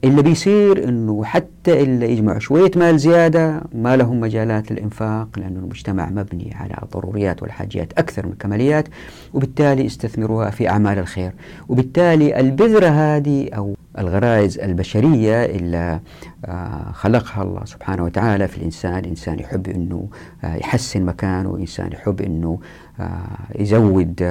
[0.04, 6.10] اللي بيصير إنه حتى اللي يجمعوا شوية مال زيادة ما لهم مجالات للانفاق لأنه المجتمع
[6.10, 8.88] مبني على الضروريات والحاجيات أكثر من الكماليات
[9.34, 11.32] وبالتالي استثمروها في أعمال الخير.
[11.68, 16.00] وبالتالي البذرة هذه أو الغرائز البشرية اللي
[16.44, 20.08] آه، خلقها الله سبحانه وتعالى في الإنسان إنسان يحب أنه
[20.44, 22.58] آه، يحسن مكانه إنسان يحب أنه
[23.00, 23.20] آه،
[23.58, 24.22] يزود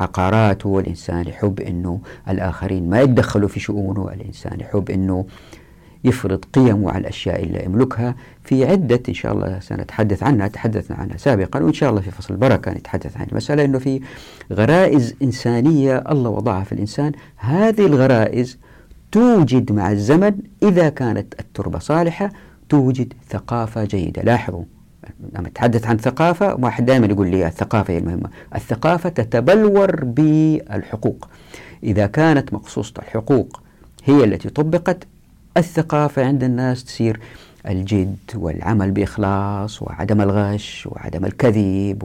[0.00, 5.26] عقاراته الإنسان يحب أنه الآخرين ما يتدخلوا في شؤونه الإنسان يحب أنه
[6.04, 11.16] يفرض قيمه على الأشياء اللي يملكها في عدة إن شاء الله سنتحدث عنها تحدثنا عنها
[11.16, 14.00] سابقا وإن شاء الله في فصل البركة نتحدث عن المسألة أنه في
[14.52, 17.12] غرائز إنسانية الله وضعها في الإنسان.
[17.36, 18.58] هذه الغرائز
[19.12, 22.30] توجد مع الزمن إذا كانت التربة صالحة
[22.68, 24.22] توجد ثقافة جيدة.
[24.22, 24.64] لاحظوا
[25.34, 28.30] لما أتحدث عن ثقافة واحد دائما يقول لي الثقافة هي المهمة.
[28.54, 31.28] الثقافة تتبلور بالحقوق.
[31.84, 33.60] إذا كانت مقصوصة الحقوق
[34.04, 35.06] هي التي طبقت
[35.56, 37.20] الثقافة عند الناس تصير
[37.68, 42.02] الجد والعمل بإخلاص وعدم الغش وعدم الكذب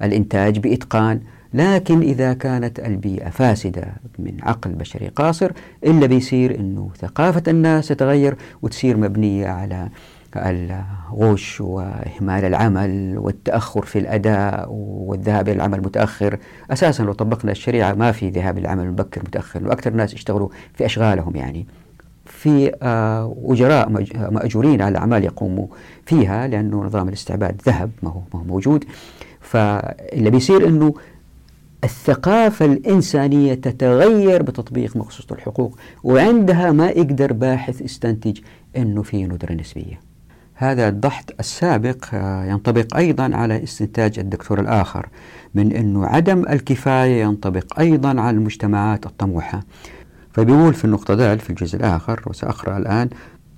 [0.00, 1.20] والإنتاج بإتقان.
[1.54, 3.86] لكن إذا كانت البيئة فاسدة
[4.18, 5.50] من عقل بشري قاصر
[5.84, 9.88] إلا بيصير أنه ثقافة الناس تتغير وتصير مبنية على
[10.36, 16.38] الغش وإهمال العمل والتأخر في الأداء والذهاب إلى العمل متأخر.
[16.70, 21.36] أساسا لو طبقنا الشريعة ما في ذهاب العمل مبكر متأخر وأكثر الناس يشتغلوا في أشغالهم
[21.36, 21.66] يعني.
[22.26, 23.88] في آه، أجراء
[24.30, 25.66] مأجورين على أعمال يقوموا
[26.06, 28.84] فيها لأنه نظام الاستعباد ذهب ما هو, ما هو موجود.
[29.40, 30.94] فاللي بيصير أنه
[31.84, 38.38] الثقافة الإنسانية تتغير بتطبيق مقصوصة الحقوق وعندها ما يقدر باحث يستنتج
[38.76, 40.00] أنه في ندرة نسبية.
[40.54, 45.08] هذا الضحط السابق آه، ينطبق أيضا على استنتاج الدكتور الآخر
[45.54, 49.60] من أنه عدم الكفاية ينطبق أيضا على المجتمعات الطموحة.
[50.34, 53.08] فبيقول في النقطة دال في الجزء الآخر وسأقرأ الآن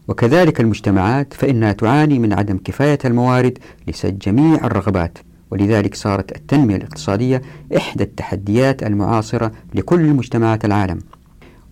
[0.08, 3.58] وكذلك المجتمعات فإنها تعاني من عدم كفاية الموارد
[3.88, 5.18] لسد جميع الرغبات.
[5.50, 7.42] ولذلك صارت التنمية الاقتصادية
[7.76, 10.98] إحدى التحديات المعاصرة لكل مجتمعات العالم.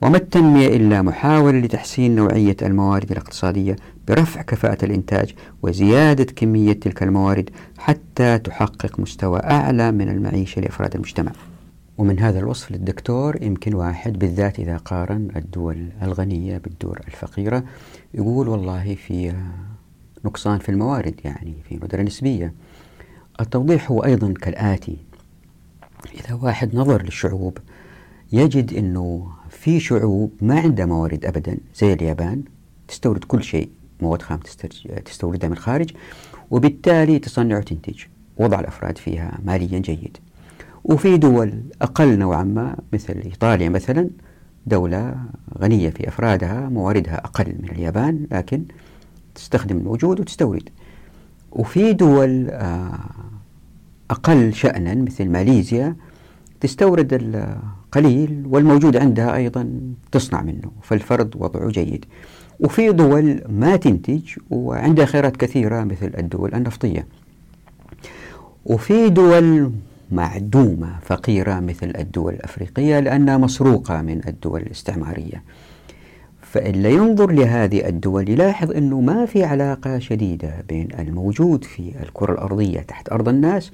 [0.03, 3.77] وما التنمية إلا محاولة لتحسين نوعية الموارد الاقتصادية
[4.09, 11.33] برفع كفاءة الإنتاج وزيادة كمية تلك الموارد حتى تحقق مستوى أعلى من المعيشة لأفراد المجتمع.
[11.99, 17.65] ومن هذا الوصف للدكتور يمكن واحد بالذات إذا قارن الدول الغنية بالدول الفقيرة
[18.15, 19.35] يقول والله في
[20.25, 22.55] نقصان في الموارد يعني في ندرة نسبية.
[23.41, 24.97] التوضيح هو أيضا كالآتي.
[26.15, 27.59] إذا واحد نظر للشعوب
[28.33, 32.43] يجد أنه في شعوب ما عندها موارد أبدا زي اليابان
[32.89, 34.41] تستورد كل شيء مواد خام
[35.05, 35.91] تستوردها من الخارج
[36.51, 38.03] وبالتالي تصنع وتنتج.
[38.37, 40.19] وضع الأفراد فيها ماليا جيد.
[40.85, 44.11] وفي دول أقل نوعا ما مثل إيطاليا مثلا
[44.67, 45.17] دولة
[45.59, 48.65] غنية في أفرادها مواردها أقل من اليابان لكن
[49.35, 50.69] تستخدم الموجود وتستورد.
[51.53, 52.99] وفي دول آه،
[54.11, 55.97] أقل شأنا مثل ماليزيا
[56.61, 59.81] تستورد القليل والموجود عندها أيضا
[60.13, 62.05] تصنع منه فالفرد وضعه جيد.
[62.61, 67.07] وفي دول ما تنتج وعندها خيرات كثيرة مثل الدول النفطية.
[68.67, 69.73] وفي دول
[70.15, 75.43] معدومة فقيرة مثل الدول الأفريقية لأنها مسروقة من الدول الاستعمارية.
[76.43, 82.81] فإلا ينظر لهذه الدول يلاحظ أنه ما في علاقة شديدة بين الموجود في الكرة الأرضية
[82.81, 83.73] تحت أرض الناس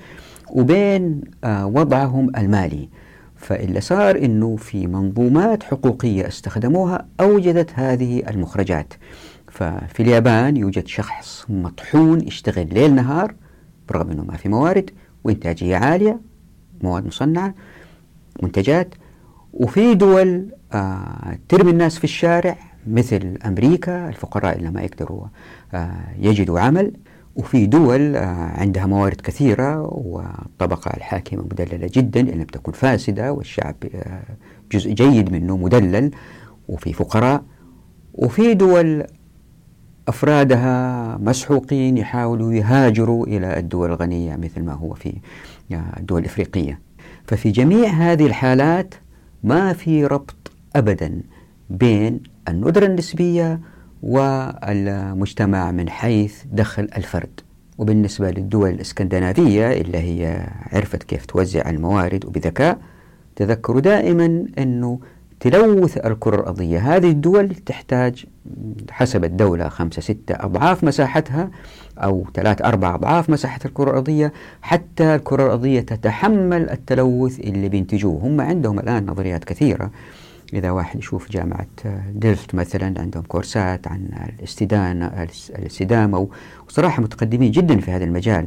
[0.50, 2.88] وبين آه، وضعهم المالي.
[3.37, 8.94] فإلا صار أنه في منظومات حقوقية استخدموها أوجدت هذه المخرجات.
[9.50, 13.35] ففي اليابان يوجد شخص مطحون يشتغل ليل نهار
[13.88, 14.90] برغم أنه ما في موارد
[15.24, 16.20] وإنتاجية عالية
[16.82, 17.54] مواد مصنعة
[18.42, 18.94] منتجات.
[19.52, 25.26] وفي دول آه ترمي الناس في الشارع مثل أمريكا الفقراء اللي ما يقدروا
[25.74, 26.92] آه يجدوا عمل.
[27.36, 28.24] وفي دول آه
[28.60, 34.22] عندها موارد كثيرة والطبقة الحاكمة مدللة جدا لم تكن فاسدة والشعب آه
[34.72, 36.10] جزء جيد منه مدلل.
[36.68, 37.42] وفي فقراء.
[38.14, 39.04] وفي دول
[40.08, 45.12] أفرادها مسحوقين يحاولوا يهاجروا إلى الدول الغنية مثل ما هو في
[45.76, 46.80] الدول الإفريقية
[47.24, 48.94] ففي جميع هذه الحالات
[49.42, 51.22] ما في ربط أبدا
[51.70, 53.61] بين الندرة النسبية
[54.02, 57.40] والمجتمع من حيث دخل الفرد.
[57.78, 62.78] وبالنسبة للدول الإسكندنافية اللي هي عرفت كيف توزع الموارد وبذكاء
[63.37, 65.00] تذكروا دائما أنه
[65.40, 66.96] تلوث الكرة الأرضية.
[66.96, 68.26] هذه الدول تحتاج
[68.90, 71.50] حسب الدولة خمسة ستة أضعاف مساحتها
[71.98, 74.33] أو ثلاث أربع أضعاف مساحة الكرة الأرضية.
[74.62, 78.20] حتى الكرة الأرضية تتحمل التلوث اللي بينتجوه.
[78.22, 79.90] هم عندهم الآن نظريات كثيرة.
[80.53, 81.66] إذا واحد يشوف جامعة
[82.14, 85.26] دلفت مثلا عندهم كورسات عن الاستدانة
[85.59, 86.29] الاستدامة
[86.68, 88.46] وصراحة متقدمين جدا في هذا المجال.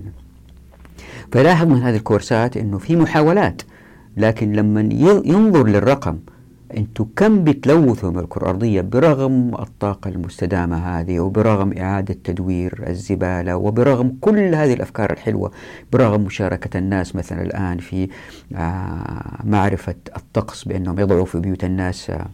[1.32, 3.62] فلاحظ من هذه الكورسات أنه في محاولات
[4.18, 4.82] لكن لما
[5.26, 6.18] ينظر للرقم
[6.78, 14.18] أنتم كم بتلوثوا من الكرة الأرضية برغم الطاقة المستدامة هذه وبرغم إعادة تدوير الزبالة وبرغم
[14.22, 15.52] كل هذه الأفكار الحلوة
[15.94, 18.10] برغم مشاركة الناس مثلا الآن في
[18.56, 22.26] آه معرفة الطقس بأنهم يضعوا في بيوت الناس آه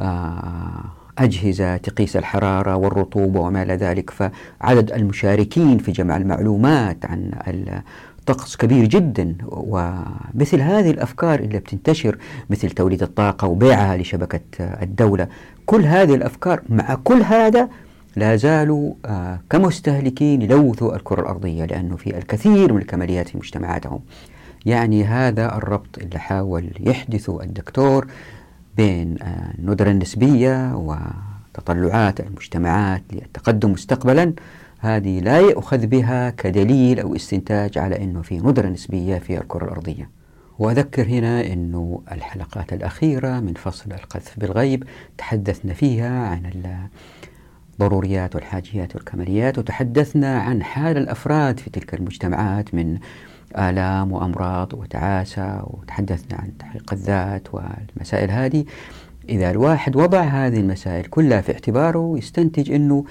[0.00, 0.84] آه
[1.18, 4.10] أجهزة تقيس الحرارة والرطوبة وما إلى ذلك.
[4.10, 7.30] فعدد المشاركين في جمع المعلومات عن
[8.32, 12.18] طقس كبير جدا ومثل هذه الأفكار اللي بتنتشر
[12.50, 15.28] مثل توليد الطاقة وبيعها لشبكة الدولة
[15.66, 17.68] كل هذه الأفكار مع كل هذا
[18.16, 24.00] لا زالوا آه كمستهلكين يلوثوا الكرة الأرضية لأنه في الكثير من الكماليات في مجتمعاتهم.
[24.66, 28.06] يعني هذا الربط اللي حاول يحدثه الدكتور
[28.76, 34.32] بين آه الندرة النسبية وتطلعات المجتمعات للتقدم مستقبلا
[34.82, 40.10] هذه لا يؤخذ بها كدليل أو استنتاج على أنه في ندرة نسبية في الكرة الأرضية.
[40.58, 44.84] وأذكر هنا أنه الحلقات الأخيرة من فصل القذف بالغيب
[45.18, 46.50] تحدثنا فيها عن
[47.72, 52.98] الضروريات والحاجيات والكماليات وتحدثنا عن حال الأفراد في تلك المجتمعات من
[53.58, 58.64] آلام وأمراض وتعاسة وتحدثنا عن تحقيق الذات والمسائل هذه.
[59.28, 63.04] إذا الواحد وضع هذه المسائل كلها في اعتباره يستنتج أنه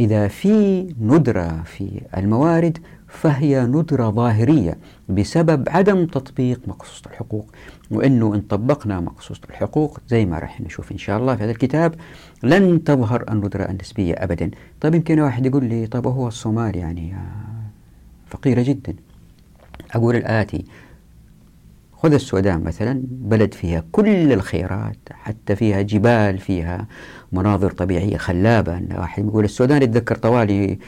[0.00, 7.46] إذا في ندرة في الموارد فهي ندرة ظاهرية بسبب عدم تطبيق مقصوصة الحقوق.
[7.90, 11.94] وأنه إن طبقنا مقصوصة الحقوق زي ما راح نشوف إن شاء الله في هذا الكتاب
[12.42, 14.50] لن تظهر الندرة النسبية أبدا.
[14.80, 17.14] طيب يمكن واحد يقول لي طيب هو الصومال يعني
[18.26, 18.94] فقيرة جدا.
[19.94, 20.64] أقول الآتي
[22.02, 26.86] خذ السودان مثلا بلد فيها كل الخيرات حتى فيها جبال فيها
[27.32, 28.82] مناظر طبيعية خلابة.
[28.98, 30.78] واحد يقول السودان يتذكر طوالي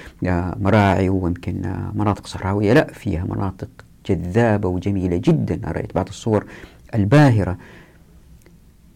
[0.61, 2.73] مراعي ويمكن مناطق صحراوية.
[2.73, 3.69] لا فيها مناطق
[4.07, 5.61] جذابة وجميلة جدا.
[5.65, 6.47] رأيت بعض الصور
[6.95, 7.59] الباهرة.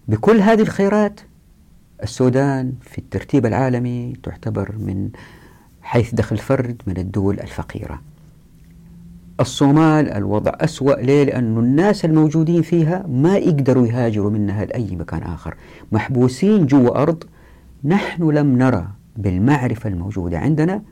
[0.08, 1.20] بكل هذه الخيرات
[2.02, 5.10] السودان في الترتيب العالمي تعتبر من
[5.82, 8.00] حيث دخل فرد من الدول الفقيرة.
[9.40, 15.54] الصومال الوضع أسوأ ليه؟ لأن الناس الموجودين فيها ما يقدروا يهاجروا منها لأي مكان آخر
[15.92, 17.24] محبوسين جوا أرض
[17.84, 20.82] نحن لم نرى بالمعرفة الموجودة عندنا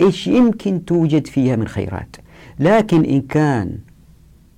[0.00, 2.16] إيش يمكن توجد فيها من خيرات
[2.58, 3.78] لكن إن كان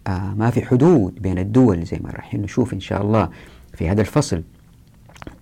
[0.06, 3.28] آه ما في حدود بين الدول زي ما راح نشوف إن شاء الله
[3.72, 4.42] في هذا الفصل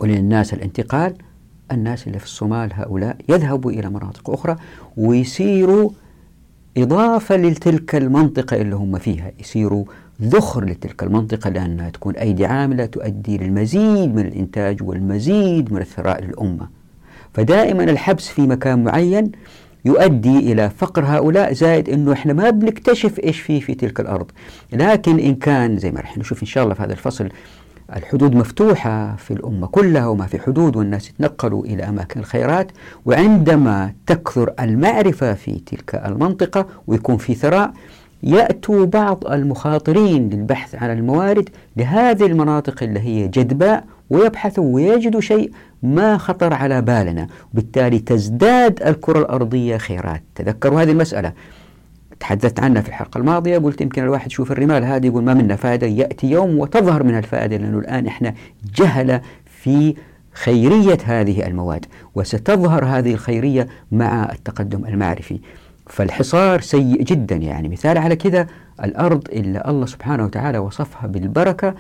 [0.01, 1.15] وللناس الانتقال
[1.73, 4.57] الناس اللي في الصومال هؤلاء يذهبوا إلى مناطق أخرى
[4.97, 5.91] ويصيروا
[6.77, 9.85] إضافة لتلك المنطقة اللي هم فيها يصيروا
[10.23, 16.69] ذخر لتلك المنطقة لأنها تكون أيدي عاملة تؤدي للمزيد من الإنتاج والمزيد من الثراء للأمة.
[17.35, 19.33] فدائما الحبس في مكان معين
[19.85, 24.31] يؤدي إلى فقر هؤلاء زائد أنه إحنا ما بنكتشف إيش فيه في تلك الأرض.
[24.73, 27.29] لكن إن كان زي ما رح نشوف إن شاء الله في هذا الفصل
[27.97, 32.73] الحدود مفتوحة في الأمة كلها وما في حدود والناس يتنقلوا إلى أماكن الخيرات.
[33.05, 37.73] وعندما تكثر المعرفة في تلك المنطقة ويكون في ثراء
[38.23, 45.53] يأتوا بعض المخاطرين للبحث عن الموارد لهذه المناطق اللي هي جدباء ويبحثوا ويجدوا شيء
[45.83, 47.27] ما خطر على بالنا.
[47.53, 50.23] وبالتالي تزداد الكرة الأرضية خيرات.
[50.35, 51.33] تذكروا هذه المسألة.
[52.23, 55.87] تحدثت عنها في الحلقة الماضية قلت يمكن الواحد يشوف الرمال هذه يقول ما منها فائدة
[55.87, 58.35] يأتي يوم وتظهر منها الفائدة لأنه الآن إحنا
[58.77, 59.95] جهلة في
[60.33, 65.41] خيرية هذه المواد وستظهر هذه الخيرية مع التقدم المعرفي.
[65.87, 67.69] فالحصار سيء جدا يعني.
[67.69, 68.47] مثال على كذا
[68.85, 71.75] الأرض اللي الله سبحانه وتعالى وصفها بالبركة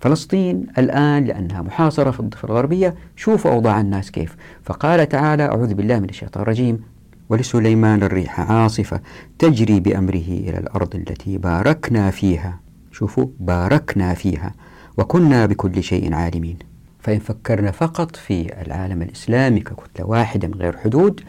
[0.00, 4.36] فلسطين الآن لأنها محاصرة في الضفة الغربية شوفوا أوضاع الناس كيف.
[4.62, 6.91] فقال تعالى أعوذ بالله من الشيطان الرجيم.
[7.28, 9.00] ولسليمان الريح عاصفة
[9.38, 12.60] تجري بأمره إلى الأرض التي باركنا فيها.
[12.92, 14.54] شوفوا باركنا فيها
[14.98, 16.58] وكنا بكل شيء عالمين.
[16.98, 21.20] فإن فكرنا فقط في العالم الإسلامي ككتلة واحدة من غير حدود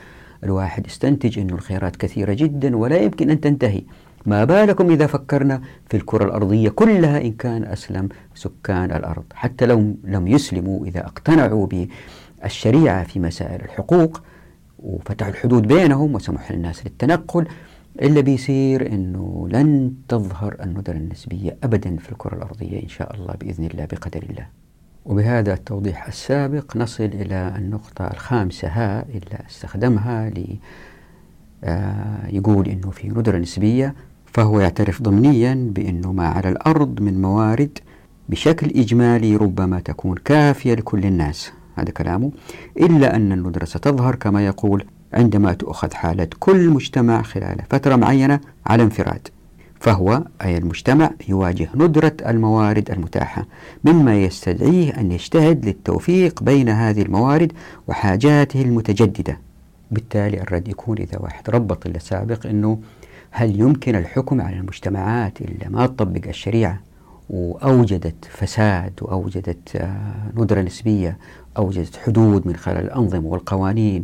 [0.43, 3.81] الواحد يستنتج أن الخيرات كثيرة جدا ولا يمكن أن تنتهي.
[4.25, 9.95] ما بالكم إذا فكرنا في الكرة الأرضية كلها إن كان أسلم سكان الأرض حتى لو
[10.03, 14.21] لم يسلموا إذا اقتنعوا بالشريعة في مسائل الحقوق.
[14.83, 17.47] وفتحوا الحدود بينهم وسمحوا للناس للتنقل
[18.01, 23.65] إلا بيصير أنه لن تظهر الندرة النسبية أبدا في الكرة الأرضية إن شاء الله بإذن
[23.65, 24.47] الله بقدر الله.
[25.05, 30.57] وبهذا التوضيح السابق نصل إلى النقطة الخامسة ها اللي استخدمها لي
[31.63, 37.79] آه يقول أنه في ندرة نسبية فهو يعترف ضمنيا بأنه ما على الأرض من موارد
[38.29, 41.51] بشكل إجمالي ربما تكون كافية لكل الناس.
[41.75, 42.31] هذا كلامه.
[42.77, 48.83] إلا أن الندرة ستظهر كما يقول عندما تؤخذ حالة كل مجتمع خلال فترة معينة على
[48.83, 49.27] انفراد
[49.79, 53.45] فهو أي المجتمع يواجه ندرة الموارد المتاحة
[53.83, 57.51] مما يستدعيه أن يجتهد للتوفيق بين هذه الموارد
[57.87, 59.39] وحاجاته المتجددة.
[59.91, 62.79] بالتالي الرد يكون إذا واحد ربط اللي سابق أنه
[63.31, 66.79] هل يمكن الحكم على المجتمعات اللي ما تطبق الشريعة؟
[67.29, 71.17] وأوجدت فساد وأوجدت آه، ندرة نسبية
[71.57, 74.03] أوجدت حدود من خلال الأنظمة والقوانين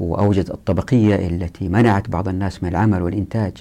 [0.00, 3.52] وأوجدت الطبقية التي منعت بعض الناس من العمل والإنتاج.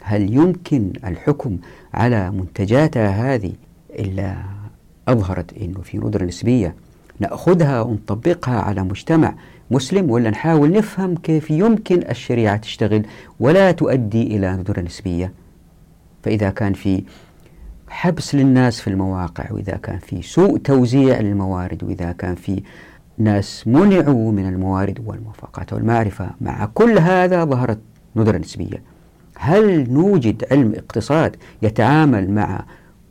[0.00, 1.58] هل يمكن الحكم
[1.94, 3.52] على منتجاتها هذه؟
[3.90, 4.36] إلا
[5.08, 6.74] أظهرت أنه في ندرة نسبية.
[7.20, 9.34] نأخذها ونطبقها على مجتمع
[9.70, 13.02] مسلم ولا نحاول نفهم كيف يمكن الشريعة تشتغل
[13.40, 15.32] ولا تؤدي إلى ندرة نسبية؟
[16.22, 17.02] فإذا كان في
[17.92, 22.62] حبس للناس في المواقع وإذا كان في سوء توزيع للموارد وإذا كان في
[23.18, 26.30] ناس منعوا من الموارد والموافقات والمعرفة.
[26.40, 27.78] مع كل هذا ظهرت
[28.16, 28.82] ندرة نسبية.
[29.36, 32.64] هل نوجد علم اقتصاد يتعامل مع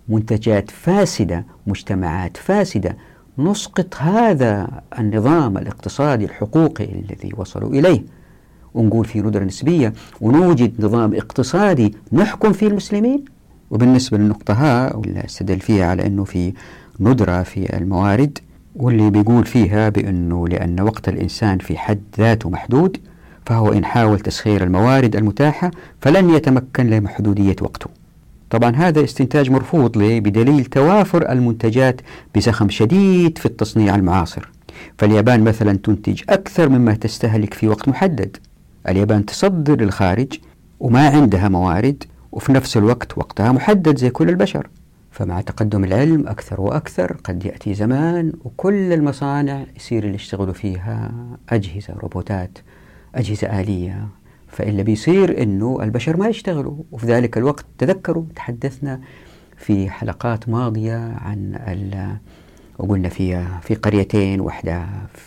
[0.09, 2.97] منتجات فاسدة مجتمعات فاسدة؟
[3.37, 8.03] نسقط هذا النظام الاقتصادي الحقوقي الذي وصلوا إليه.
[8.73, 13.25] ونقول في ندرة نسبية ونوجد نظام اقتصادي نحكم فيه المسلمين.
[13.71, 16.53] وبالنسبة للنقطة ها واللي أستدل فيها على أنه في
[16.99, 18.39] ندرة في الموارد
[18.75, 22.97] واللي بيقول فيها بأنه لأن وقت الإنسان في حد ذاته محدود
[23.45, 27.89] فهو إن حاول تسخير الموارد المتاحة فلن يتمكن لمحدودية وقته.
[28.49, 32.01] طبعا هذا استنتاج مرفوض ليه بدليل توافر المنتجات
[32.35, 34.49] بزخم شديد في التصنيع المعاصر.
[34.97, 38.37] فاليابان مثلا تنتج أكثر مما تستهلك في وقت محدد.
[38.89, 40.27] اليابان تصدر للخارج
[40.79, 44.69] وما عندها موارد وفي نفس الوقت وقتها محدد زي كل البشر.
[45.11, 51.11] فمع تقدم العلم أكثر وأكثر قد يأتي زمان وكل المصانع يصير اللي يشتغلوا فيها
[51.49, 52.57] أجهزة روبوتات
[53.15, 54.07] أجهزة آلية.
[54.47, 56.75] فإلا بيصير أنه البشر ما يشتغلوا.
[56.91, 59.01] وفي ذلك الوقت تذكروا تحدثنا
[59.57, 61.55] في حلقات ماضية عن
[62.81, 64.85] وقلنا في في قريتين واحدة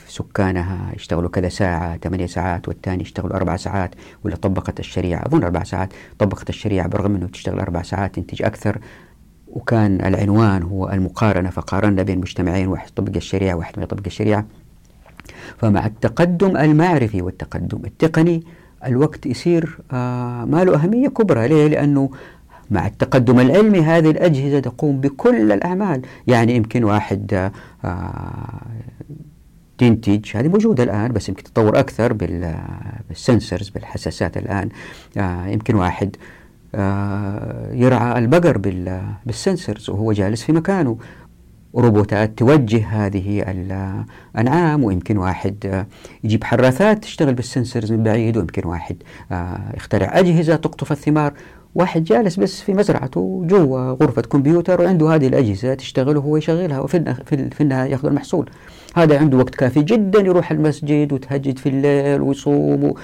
[0.09, 3.95] سكانها يشتغلوا كذا ساعة ثمانية ساعات والثاني يشتغلوا أربع ساعات
[4.25, 8.79] ولا طبقت الشريعة أظن أربع ساعات طبقت الشريعة برغم أنه تشتغل أربع ساعات تنتج أكثر.
[9.49, 14.47] وكان العنوان هو المقارنة فقارنا بين مجتمعين واحد يطبق الشريعة واحد ما يطبق الشريعة.
[15.59, 18.43] فمع التقدم المعرفي والتقدم التقني
[18.87, 21.49] الوقت يصير آه ما له أهمية كبرى.
[21.49, 22.11] ليه؟ لأنه
[22.71, 26.03] مع التقدم العلمي هذه الأجهزة تقوم بكل الأعمال.
[26.27, 27.51] يعني يمكن واحد
[27.85, 28.61] آه
[29.79, 32.13] تنتج هذه موجودة الآن بس يمكن تطور أكثر
[33.09, 34.69] بالسنسرز بالحساسات الآن.
[35.17, 36.17] آه يمكن واحد
[36.75, 38.59] آه يرعى البقر
[39.27, 40.99] بالسنسرز وهو جالس في مكانه.
[41.77, 43.45] روبوتات توجه هذه
[44.35, 45.85] الأنعام ويمكن واحد
[46.25, 48.97] يجيب حراثات تشتغل بالسنسرز من بعيد ويمكن واحد
[49.33, 51.33] آه، يخترع أجهزة تقطف الثمار.
[51.75, 57.15] واحد جالس بس في مزرعته جوا غرفة كمبيوتر وعنده هذه الأجهزة تشتغل وهو يشغلها وفي
[57.27, 58.51] في النهاية ياخذ المحصول.
[58.95, 62.95] هذا عنده وقت كافي جدا يروح المسجد وتهجد في الليل ويصوم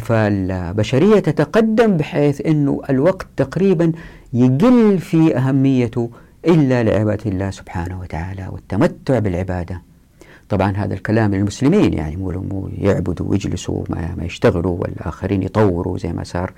[0.00, 3.92] فالبشرية تتقدم بحيث أنه الوقت تقريبا
[4.32, 6.10] يقل في أهميته
[6.46, 9.82] إلا لعبادة الله سبحانه وتعالى والتمتع بالعبادة.
[10.48, 16.24] طبعا هذا الكلام للمسلمين يعني مو يعبدوا ويجلسوا ما, ما يشتغلوا والآخرين يطوروا زي ما
[16.24, 16.52] صار.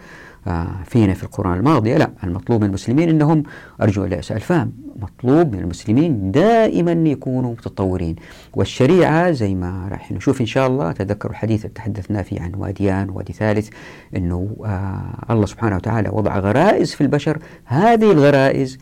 [0.84, 3.43] فينا في القرآن الماضية لا المطلوب من المسلمين أنهم
[3.82, 8.16] أرجو لا أسأل فهم مطلوب من المسلمين دائما يكونوا متطورين.
[8.55, 13.11] والشريعة زي ما راح نشوف إن شاء الله تذكروا الحديث اللي تحدثنا فيه عن واديان
[13.11, 13.68] وادي ثالث
[14.16, 17.38] أنه آه الله سبحانه وتعالى وضع غرائز في البشر.
[17.64, 18.78] هذه الغرائز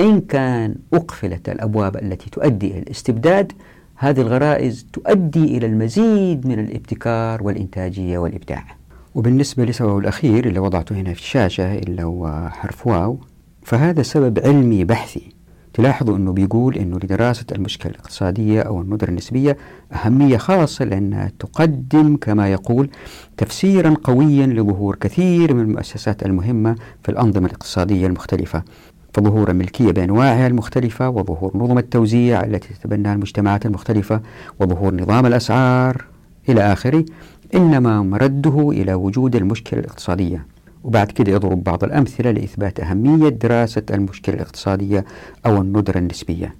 [0.00, 3.52] إن كان أقفلت الأبواب التي تؤدي إلى الاستبداد
[3.96, 8.77] هذه الغرائز تؤدي إلى المزيد من الابتكار والإنتاجية والإبداع.
[9.14, 13.18] وبالنسبة لسبب الأخير اللي وضعته هنا في الشاشة اللي هو حرف واو
[13.62, 15.38] فهذا سبب علمي بحثي.
[15.74, 19.56] تلاحظوا أنه بيقول أنه لدراسة المشكلة الاقتصادية أو الندرة النسبية
[19.92, 22.90] أهمية خاصة لأنها تقدم كما يقول
[23.36, 28.62] تفسيرا قويا لظهور كثير من المؤسسات المهمة في الأنظمة الاقتصادية المختلفة.
[29.12, 34.20] فظهور الملكية بأنواعها المختلفة وظهور نظم التوزيع التي تتبناها المجتمعات المختلفة
[34.60, 36.04] وظهور نظام الأسعار
[36.48, 37.04] إلى آخره.
[37.54, 40.46] إنما مرده إلى وجود المشكلة الاقتصادية.
[40.84, 45.04] وبعد كده يضرب بعض الأمثلة لإثبات أهمية دراسة المشكلة الاقتصادية
[45.46, 46.54] أو الندرة النسبية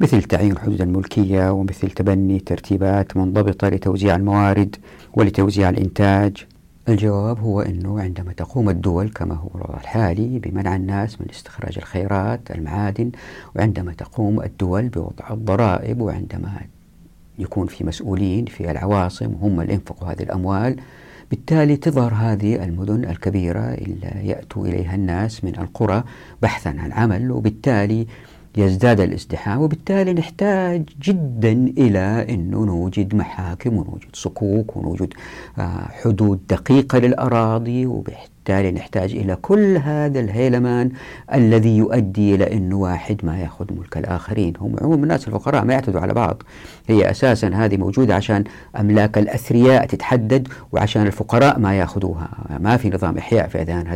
[0.00, 4.76] مثل تعيين حدود الملكية ومثل تبني ترتيبات منضبطة لتوزيع الموارد
[5.14, 6.46] ولتوزيع الإنتاج.
[6.88, 12.50] الجواب هو أنه عندما تقوم الدول كما هو الوضع الحالي بمنع الناس من استخراج الخيرات
[12.50, 13.10] المعادن
[13.56, 16.60] وعندما تقوم الدول بوضع الضرائب وعندما
[17.40, 20.76] يكون في مسؤولين في العواصم هم اللي ينفقوا هذه الأموال.
[21.30, 26.04] بالتالي تظهر هذه المدن الكبيرة اللي يأتوا إليها الناس من القرى
[26.42, 28.06] بحثا عن عمل وبالتالي
[28.56, 35.14] يزداد الازدحام وبالتالي نحتاج جدا إلى أنه نوجد محاكم ونوجد صكوك ونوجد
[35.58, 37.86] آه، حدود دقيقة للأراضي
[38.50, 40.90] وبالتالي بالتالي نحتاج إلى كل هذا الهيلمان
[41.34, 44.52] الذي يؤدي إلى أنه واحد ما يأخذ ملك الآخرين.
[44.60, 46.42] هم عموم الناس الفقراء ما يعتدوا على بعض.
[46.88, 48.44] هي أساسا هذه موجودة عشان
[48.80, 52.28] أملاك الأثرياء تتحدد وعشان الفقراء ما يأخذوها.
[52.60, 53.86] ما في نظام إحياء في أذهان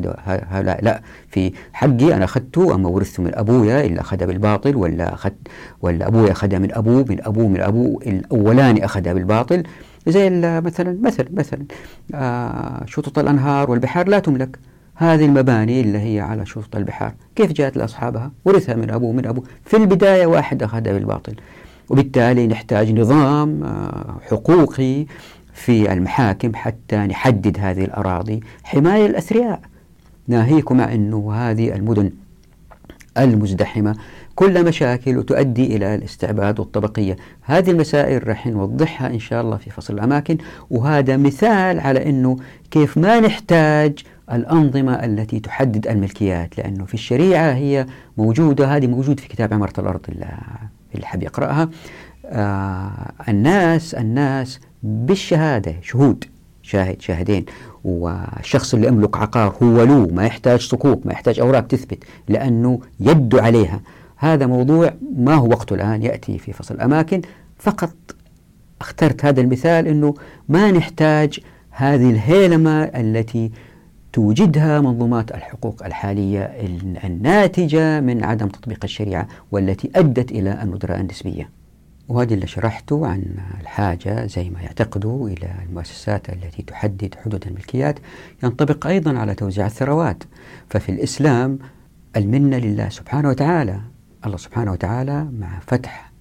[0.50, 5.30] هذا لا في حقي أنا أخذته أما ورثته من أبويا إلا أخذها بالباطل ولا أخذ
[5.82, 9.62] ولا أبويا أخذها من أبوه من أبوه من أبوه الأولاني أخذها بالباطل.
[10.06, 10.30] زي
[10.60, 11.64] مثلا مثلا مثلا
[12.14, 14.58] آه شطط الأنهار والبحار لا تملك.
[14.94, 19.44] هذه المباني اللي هي على شطط البحار كيف جاءت لأصحابها؟ ورثها من أبوه من أبوه.
[19.64, 21.34] في البداية واحد أخذها بالباطل.
[21.90, 25.06] وبالتالي نحتاج نظام آه حقوقي
[25.54, 29.60] في المحاكم حتى نحدد هذه الأراضي حماية الأثرياء.
[30.28, 32.10] ناهيكم أنه هذه المدن
[33.18, 33.96] المزدحمة
[34.34, 39.94] كل مشاكل وتؤدي إلى الاستعباد والطبقية هذه المسائل راح نوضحها إن شاء الله في فصل
[39.94, 40.38] الأماكن.
[40.70, 42.36] وهذا مثال على أنه
[42.70, 43.98] كيف ما نحتاج
[44.32, 47.86] الأنظمة التي تحدد الملكيات لأنه في الشريعة هي
[48.18, 50.00] موجودة هذه موجود في كتاب عمارة الأرض
[50.94, 51.68] اللي حاب يقرأها.
[52.26, 56.24] آه الناس الناس بالشهادة شهود
[56.62, 57.44] شاهد شاهدين.
[57.84, 63.34] والشخص اللي يملك عقار هو له ما يحتاج صكوك ما يحتاج أوراق تثبت لأنه يد
[63.36, 63.80] عليها.
[64.16, 67.22] هذا موضوع ما هو وقته الآن يأتي في فصل الأماكن
[67.58, 67.94] فقط
[68.80, 70.14] اخترت هذا المثال أنه
[70.48, 71.40] ما نحتاج
[71.70, 73.50] هذه الهيلمة التي
[74.12, 76.42] توجدها منظومات الحقوق الحالية
[77.04, 81.50] الناتجة من عدم تطبيق الشريعة والتي أدت إلى الندرة النسبية.
[82.08, 83.22] وهذا اللي شرحته عن
[83.60, 87.98] الحاجة زي ما يعتقدوا إلى المؤسسات التي تحدد حدود الملكيات
[88.42, 90.24] ينطبق أيضا على توزيع الثروات.
[90.70, 91.58] ففي الإسلام
[92.16, 93.80] المنة لله سبحانه وتعالى
[94.26, 96.12] الله سبحانه وتعالى مع فتح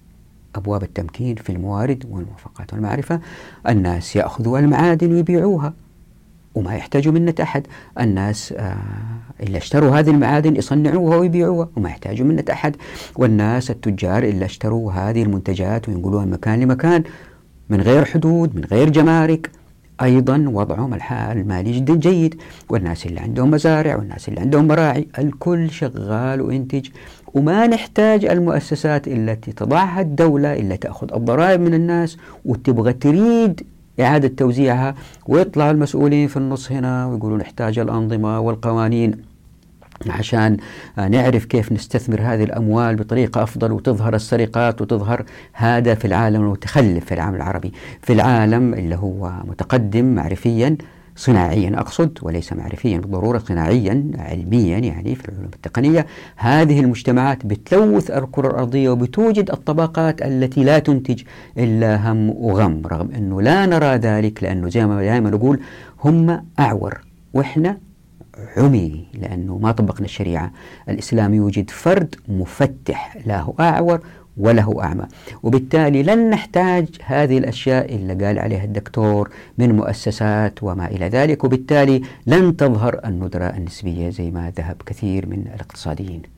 [0.54, 3.20] أبواب التمكين في الموارد والموافقات والمعرفة
[3.68, 5.72] الناس يأخذوا المعادن ويبيعوها.
[6.54, 7.66] وما يحتاجوا منة أحد.
[8.00, 8.76] الناس آه
[9.40, 11.68] اللي اشتروا هذه المعادن يصنعوها ويبيعوها.
[11.76, 12.76] وما يحتاجوا منة أحد.
[13.16, 17.02] والناس التجار اللي اشتروا هذه المنتجات وينقلوها من مكان لمكان
[17.70, 19.50] من غير حدود من غير جمارك.
[20.02, 22.40] أيضا وضعهم الحال المالي جدا جيد.
[22.68, 25.08] والناس اللي عندهم مزارع والناس اللي عندهم مراعي.
[25.18, 26.88] الكل شغال وينتج.
[27.34, 33.66] وما نحتاج المؤسسات التي تضعها الدولة إلا تأخذ الضرائب من الناس وتبغى تريد
[34.00, 34.94] إعادة توزيعها
[35.26, 39.34] ويطلع المسؤولين في النص هنا ويقولوا نحتاج الأنظمة والقوانين
[40.06, 40.56] عشان
[40.96, 47.14] نعرف كيف نستثمر هذه الأموال بطريقة أفضل وتظهر السرقات وتظهر هذا في العالم المتخلف في
[47.14, 47.72] العالم العربي
[48.02, 50.76] في العالم اللي هو متقدم معرفيا.
[51.16, 51.80] صناعيا.
[51.80, 56.06] أقصد وليس معرفيا بالضرورة صناعيا علميا يعني في العلوم التقنية.
[56.36, 61.22] هذه المجتمعات بتلوث الكرة الأرضية وبتوجد الطبقات التي لا تنتج
[61.58, 65.60] إلا هم وغم رغم أنه لا نرى ذلك لأنه زي ما دائما نقول
[66.04, 67.00] هم أعور
[67.34, 67.78] وإحنا
[68.56, 70.52] عمي لأنه ما طبقنا الشريعة.
[70.88, 74.00] الإسلام يوجد فرد مفتح لا هو أعور
[74.36, 75.06] وله أعمى.
[75.42, 81.44] وبالتالي لن نحتاج هذه الأشياء اللي قال عليها الدكتور من مؤسسات وما إلى ذلك.
[81.44, 86.33] وبالتالي لن تظهر الندرة النسبية زي ما ذهب كثير من الاقتصاديين.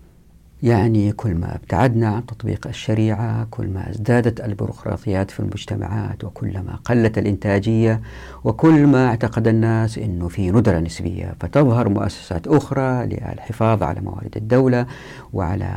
[0.67, 7.19] يعني كل ما ابتعدنا عن تطبيق الشريعة كل ما ازدادت البيروقراطيات في المجتمعات وكلما قلت
[7.19, 8.01] الإنتاجية
[8.45, 11.35] وكل ما اعتقد الناس أنه في ندرة نسبية.
[11.41, 14.87] فتظهر مؤسسات أخرى للحفاظ على موارد الدولة
[15.33, 15.71] وعلى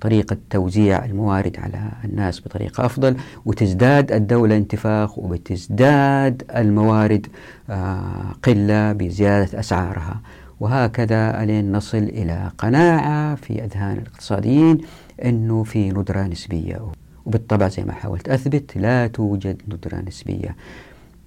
[0.00, 3.16] طريقة توزيع الموارد على الناس بطريقة أفضل
[3.46, 7.26] وتزداد الدولة انتفاخ وبتزداد الموارد
[7.70, 10.20] آه، قلة بزيادة أسعارها.
[10.60, 14.78] وهكذا ألين نصل إلى قناعة في أذهان الاقتصاديين
[15.24, 16.80] أنه في ندرة نسبية.
[17.26, 20.56] وبالطبع زي ما حاولت أثبت لا توجد ندرة نسبية.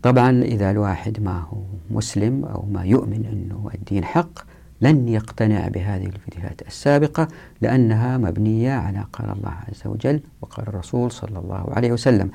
[0.04, 1.58] طبعا إذا الواحد ما هو
[1.92, 4.40] مسلم أو ما يؤمن أنه الدين حق
[4.82, 7.28] لن يقتنع بهذه الفيديوهات السابقة
[7.62, 12.32] لأنها مبنية على قال الله عز وجل وقال الرسول صلى الله عليه وسلم.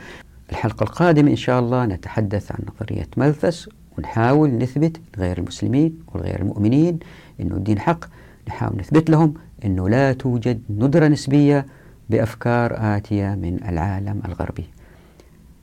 [0.50, 3.68] الحلقة القادمة إن شاء الله نتحدث عن نظرية ملثس
[3.98, 6.98] ونحاول نثبت لغير المسلمين والغير المؤمنين
[7.40, 8.04] أنه الدين حق.
[8.48, 9.34] نحاول نثبت لهم
[9.64, 11.66] أنه لا توجد ندرة نسبية
[12.10, 14.64] بأفكار آتية من العالم الغربي.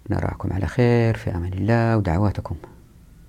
[0.09, 2.55] نراكم على خير في أمان الله ودعواتكم.